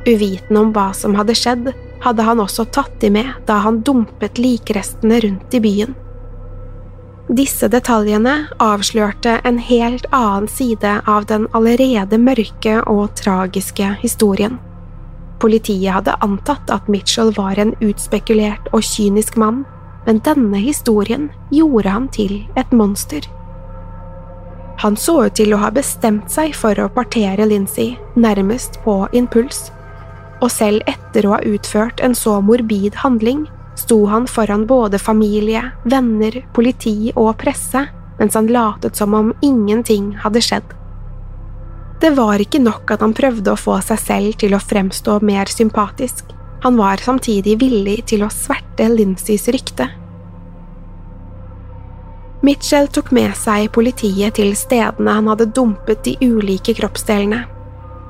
Uvitende 0.06 0.62
om 0.62 0.71
hva 0.76 0.91
som 0.93 1.15
hadde 1.15 1.36
skjedd, 1.38 1.71
hadde 2.04 2.26
han 2.28 2.41
også 2.43 2.65
tatt 2.76 2.95
de 3.02 3.10
med 3.13 3.30
da 3.47 3.62
han 3.63 3.82
dumpet 3.88 4.41
likrestene 4.41 5.21
rundt 5.23 5.54
i 5.56 5.62
byen. 5.63 5.93
Disse 7.32 7.69
detaljene 7.71 8.49
avslørte 8.62 9.38
en 9.47 9.58
helt 9.63 10.06
annen 10.12 10.49
side 10.52 10.97
av 11.08 11.26
den 11.30 11.47
allerede 11.56 12.19
mørke 12.19 12.82
og 12.91 13.15
tragiske 13.15 13.93
historien. 14.02 14.60
Politiet 15.39 15.93
hadde 15.93 16.17
antatt 16.24 16.69
at 16.72 16.88
Mitchell 16.88 17.34
var 17.38 17.60
en 17.60 17.74
utspekulert 17.84 18.69
og 18.72 18.84
kynisk 18.86 19.38
mann, 19.38 19.63
men 20.06 20.19
denne 20.24 20.60
historien 20.60 21.30
gjorde 21.52 21.89
han 21.89 22.10
til 22.12 22.41
et 22.60 22.72
monster. 22.72 23.26
Han 24.84 24.98
så 25.00 25.26
ut 25.26 25.36
til 25.39 25.54
å 25.56 25.62
ha 25.62 25.69
bestemt 25.72 26.32
seg 26.32 26.56
for 26.58 26.80
å 26.80 26.89
partere 26.91 27.46
Lindsay, 27.48 27.96
nærmest 28.19 28.82
på 28.84 29.04
impuls, 29.15 29.69
og 30.43 30.52
selv 30.52 30.84
etter 30.91 31.28
å 31.28 31.38
ha 31.38 31.43
utført 31.48 32.04
en 32.04 32.15
så 32.17 32.39
morbid 32.43 32.98
handling, 33.04 33.46
sto 33.80 34.04
han 34.12 34.28
foran 34.28 34.65
både 34.67 35.00
familie, 35.00 35.63
venner, 35.88 36.43
politi 36.54 37.13
og 37.15 37.38
presse 37.41 37.88
mens 38.19 38.36
han 38.38 38.52
latet 38.52 38.96
som 38.96 39.15
om 39.17 39.32
ingenting 39.41 40.12
hadde 40.22 40.41
skjedd. 40.43 40.67
Det 42.04 42.10
var 42.18 42.42
ikke 42.44 42.60
nok 42.60 42.89
at 42.92 43.00
han 43.00 43.13
prøvde 43.16 43.54
å 43.54 43.60
få 43.60 43.78
seg 43.80 44.00
selv 44.02 44.39
til 44.42 44.56
å 44.58 44.60
fremstå 44.60 45.22
mer 45.24 45.48
sympatisk, 45.48 46.34
han 46.63 46.76
var 46.76 47.00
samtidig 47.00 47.54
villig 47.62 48.02
til 48.12 48.26
å 48.26 48.32
sverte 48.32 48.89
Lindsays 48.92 49.48
rykte. 49.56 49.88
Mitchell 52.44 52.89
tok 52.92 53.13
med 53.16 53.32
seg 53.39 53.70
politiet 53.72 54.36
til 54.36 54.52
stedene 54.60 55.16
han 55.16 55.30
hadde 55.32 55.48
dumpet 55.56 56.04
de 56.04 56.18
ulike 56.20 56.76
kroppsdelene. 56.76 57.46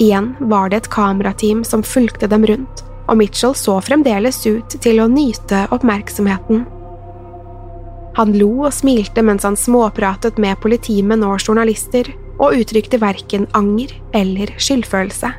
Igjen 0.02 0.32
var 0.50 0.74
det 0.74 0.82
et 0.82 0.92
kamerateam 0.94 1.62
som 1.62 1.86
fulgte 1.86 2.26
dem 2.32 2.50
rundt, 2.50 2.82
og 3.06 3.22
Mitchell 3.22 3.54
så 3.54 3.78
fremdeles 3.86 4.42
ut 4.50 4.74
til 4.82 5.04
å 5.04 5.10
nyte 5.10 5.68
oppmerksomheten. 5.70 6.66
Han 8.18 8.34
lo 8.42 8.52
og 8.66 8.74
smilte 8.74 9.22
mens 9.22 9.46
han 9.46 9.58
småpratet 9.58 10.42
med 10.42 10.58
politimenn 10.66 11.26
og 11.30 11.38
journalister, 11.38 12.10
og 12.40 12.58
uttrykte 12.58 13.00
verken 13.02 13.48
anger 13.58 13.94
eller 14.18 14.54
skyldfølelse. 14.58 15.32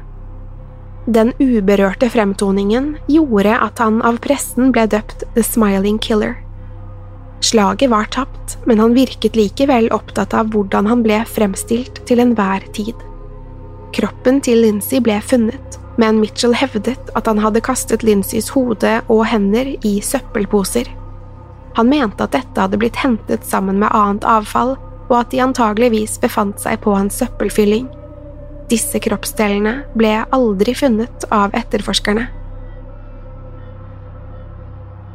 Den 1.04 1.35
uberørte 1.37 2.09
fremtoningen 2.09 2.94
gjorde 3.11 3.59
at 3.61 3.83
han 3.83 4.00
av 4.07 4.22
pressen 4.24 4.70
ble 4.72 4.87
døpt 4.88 5.26
The 5.35 5.44
Smiling 5.44 5.98
Killer. 6.00 6.38
Slaget 7.44 7.90
var 7.92 8.09
tapt, 8.14 8.57
men 8.64 8.80
han 8.80 8.94
virket 8.96 9.37
likevel 9.37 9.90
opptatt 9.92 10.33
av 10.33 10.48
hvordan 10.54 10.88
han 10.88 11.02
ble 11.04 11.18
fremstilt 11.28 12.00
til 12.09 12.22
enhver 12.24 12.64
tid. 12.72 12.96
Kroppen 13.94 14.40
til 14.40 14.62
Lindsay 14.64 15.02
ble 15.04 15.18
funnet, 15.20 15.76
men 16.00 16.22
Mitchell 16.22 16.57
hevdet 16.57 17.12
at 17.14 17.28
han 17.28 17.42
hadde 17.42 17.62
kastet 17.62 18.02
Lincys 18.02 18.48
hode 18.54 18.96
og 19.12 19.26
hender 19.28 19.74
i 19.85 19.98
søppelposer. 20.02 20.88
Han 21.76 21.90
mente 21.90 22.24
at 22.24 22.33
dette 22.33 22.64
hadde 22.64 22.80
blitt 22.80 22.98
hentet 23.02 23.44
sammen 23.46 23.78
med 23.83 23.92
annet 23.92 24.24
avfall, 24.24 24.74
og 25.09 25.19
at 25.21 25.33
de 25.33 25.43
antageligvis 25.45 26.17
befant 26.23 26.61
seg 26.62 26.81
på 26.85 26.95
en 26.97 27.11
søppelfylling. 27.12 27.88
Disse 28.71 29.01
kroppsdelene 29.03 29.83
ble 29.99 30.17
aldri 30.33 30.75
funnet 30.77 31.27
av 31.35 31.55
etterforskerne. 31.57 32.27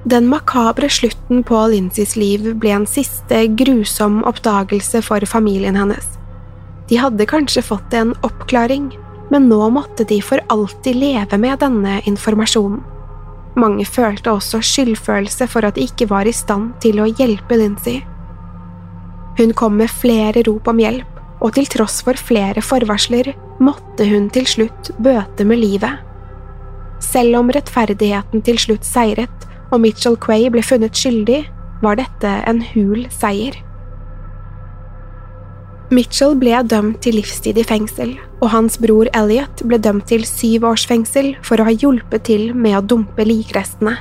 Den 0.10 0.30
makabre 0.32 0.88
slutten 0.89 1.43
på 1.43 1.58
Lindsays 1.69 2.15
liv 2.15 2.45
ble 2.62 2.71
en 2.78 2.88
siste 2.89 3.43
grusom 3.60 4.21
oppdagelse 4.30 5.02
for 5.06 5.25
familien 5.28 5.75
hennes. 5.78 6.06
De 6.89 6.97
hadde 6.97 7.28
kanskje 7.30 7.62
fått 7.62 7.93
en 7.93 8.15
oppklaring, 8.25 8.88
men 9.30 9.49
nå 9.52 9.67
måtte 9.69 10.08
de 10.10 10.21
for 10.25 10.41
alltid 10.49 10.97
leve 10.97 11.38
med 11.38 11.60
denne 11.62 11.99
informasjonen. 12.10 12.80
Mange 13.60 13.86
følte 13.86 14.32
også 14.32 14.62
skyldfølelse 14.63 15.49
for 15.52 15.67
at 15.67 15.75
de 15.75 15.86
ikke 15.89 16.08
var 16.10 16.30
i 16.30 16.34
stand 16.34 16.71
til 16.82 17.02
å 17.02 17.10
hjelpe 17.10 17.58
Lindsay. 17.60 17.99
Hun 19.39 19.54
kom 19.56 19.78
med 19.80 19.88
flere 19.88 20.43
rop 20.43 20.67
om 20.67 20.80
hjelp, 20.84 21.19
og 21.39 21.54
til 21.56 21.69
tross 21.71 22.02
for 22.04 22.19
flere 22.19 22.60
forvarsler 22.60 23.32
måtte 23.63 24.04
hun 24.10 24.28
til 24.36 24.47
slutt 24.52 24.91
bøte 24.99 25.45
med 25.47 25.62
livet. 25.62 26.02
Selv 26.99 27.38
om 27.39 27.52
rettferdigheten 27.56 28.43
til 28.43 28.60
slutt 28.60 28.84
seiret 28.84 29.47
og 29.71 29.80
Mitchell 29.86 30.17
Quay 30.19 30.49
ble 30.52 30.63
funnet 30.65 30.97
skyldig, 30.97 31.45
var 31.80 31.95
dette 32.02 32.32
en 32.52 32.60
hul 32.73 33.06
seier. 33.13 33.56
Mitchell 35.89 36.36
ble 36.38 36.60
dømt 36.69 36.99
til 37.02 37.15
livstid 37.17 37.58
i 37.58 37.65
fengsel, 37.65 38.17
og 38.43 38.52
hans 38.54 38.75
bror 38.82 39.08
Elliot 39.17 39.63
ble 39.65 39.80
dømt 39.82 40.10
til 40.12 40.28
syv 40.28 40.67
års 40.69 40.84
fengsel 40.89 41.32
for 41.47 41.58
å 41.58 41.65
ha 41.69 41.73
hjulpet 41.73 42.28
til 42.28 42.52
med 42.54 42.75
å 42.78 42.84
dumpe 42.86 43.25
likrestene. 43.25 43.95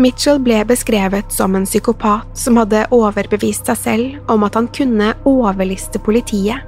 Mitchell 0.00 0.38
ble 0.40 0.62
beskrevet 0.64 1.32
som 1.32 1.54
en 1.56 1.66
psykopat 1.68 2.38
som 2.38 2.56
hadde 2.56 2.86
overbevist 2.96 3.66
seg 3.68 3.76
selv 3.76 4.32
om 4.32 4.46
at 4.46 4.54
han 4.56 4.70
kunne 4.72 5.10
overliste 5.28 6.00
politiet. 6.00 6.62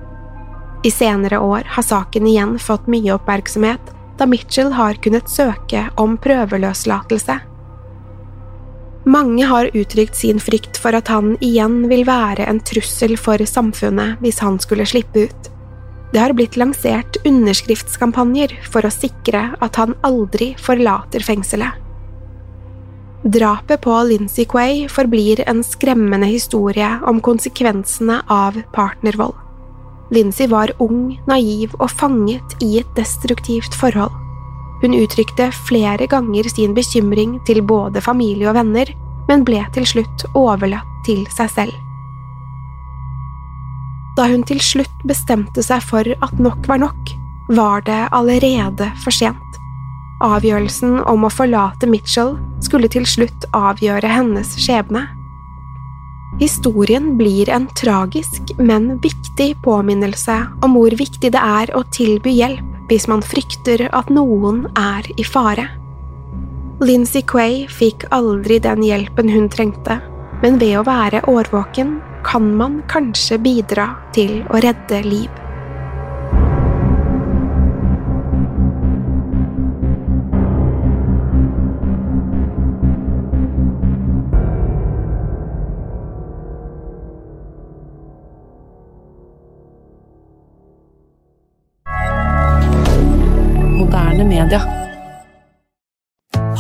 I 0.85 0.91
senere 0.93 1.39
år 1.41 1.65
har 1.73 1.87
saken 1.87 2.27
igjen 2.29 2.59
fått 2.61 2.91
mye 2.93 3.15
oppmerksomhet, 3.15 3.81
da 4.21 4.27
Mitchell 4.29 4.75
har 4.77 5.01
kunnet 5.01 5.33
søke 5.33 5.87
om 5.97 6.19
prøveløslatelse. 6.21 7.39
Mange 9.09 9.47
har 9.49 9.71
uttrykt 9.73 10.19
sin 10.21 10.41
frykt 10.41 10.77
for 10.79 10.93
at 10.95 11.09
han 11.09 11.39
igjen 11.41 11.87
vil 11.89 12.05
være 12.07 12.45
en 12.51 12.61
trussel 12.61 13.17
for 13.17 13.41
samfunnet 13.49 14.21
hvis 14.21 14.43
han 14.45 14.61
skulle 14.61 14.87
slippe 14.87 15.25
ut. 15.25 15.49
Det 16.13 16.21
har 16.21 16.37
blitt 16.37 16.59
lansert 16.61 17.17
underskriftskampanjer 17.25 18.59
for 18.69 18.85
å 18.85 18.93
sikre 18.93 19.47
at 19.65 19.81
han 19.81 19.97
aldri 20.05 20.53
forlater 20.61 21.25
fengselet. 21.25 21.82
Drapet 23.23 23.81
på 23.81 24.03
Lindsay 24.03 24.45
Quay 24.45 24.89
forblir 24.89 25.45
en 25.47 25.63
skremmende 25.65 26.27
historie 26.27 26.89
om 27.07 27.21
konsekvensene 27.23 28.19
av 28.27 28.59
partnervold. 28.75 29.37
Lindsay 30.11 30.49
var 30.51 30.73
ung, 30.83 31.21
naiv 31.31 31.77
og 31.79 31.91
fanget 31.91 32.57
i 32.61 32.81
et 32.81 32.91
destruktivt 32.99 33.79
forhold. 33.79 34.11
Hun 34.83 34.99
uttrykte 34.99 35.53
flere 35.55 36.09
ganger 36.11 36.51
sin 36.51 36.75
bekymring 36.75 37.39
til 37.47 37.63
både 37.63 38.03
familie 38.03 38.51
og 38.51 38.59
venner, 38.59 38.91
men 39.29 39.47
ble 39.47 39.63
til 39.73 39.87
slutt 39.87 40.27
overlatt 40.35 41.07
til 41.07 41.23
seg 41.31 41.55
selv. 41.55 41.79
Da 44.19 44.27
hun 44.29 44.43
til 44.43 44.59
slutt 44.61 45.07
bestemte 45.07 45.63
seg 45.63 45.79
for 45.87 46.03
at 46.03 46.43
nok 46.43 46.67
var 46.67 46.83
nok, 46.83 47.15
var 47.55 47.87
det 47.87 48.09
allerede 48.11 48.91
for 49.05 49.15
sent. 49.15 49.39
Avgjørelsen 50.23 50.99
om 51.07 51.23
å 51.23 51.31
forlate 51.31 51.87
Mitchell 51.87 52.35
skulle 52.73 52.89
til 52.89 53.05
slutt 53.05 53.45
avgjøre 53.53 54.09
hennes 54.09 54.57
skjebne. 54.57 55.05
Historien 56.41 57.11
blir 57.19 57.51
en 57.53 57.67
tragisk, 57.77 58.55
men 58.57 58.95
viktig 59.05 59.51
påminnelse 59.61 60.39
om 60.65 60.79
hvor 60.79 60.97
viktig 60.97 61.35
det 61.35 61.43
er 61.43 61.75
å 61.77 61.85
tilby 61.93 62.33
hjelp 62.39 62.89
hvis 62.89 63.05
man 63.09 63.21
frykter 63.25 63.85
at 63.93 64.09
noen 64.13 64.65
er 64.81 65.05
i 65.21 65.25
fare. 65.25 65.69
Lindsay 66.83 67.23
Quay 67.29 67.67
fikk 67.69 68.09
aldri 68.17 68.57
den 68.65 68.83
hjelpen 68.83 69.29
hun 69.31 69.47
trengte, 69.53 70.01
men 70.43 70.57
ved 70.59 70.81
å 70.81 70.87
være 70.89 71.23
årvåken 71.29 71.99
kan 72.25 72.49
man 72.57 72.81
kanskje 72.89 73.39
bidra 73.45 73.93
til 74.17 74.41
å 74.49 74.65
redde 74.65 75.05
liv. 75.05 75.42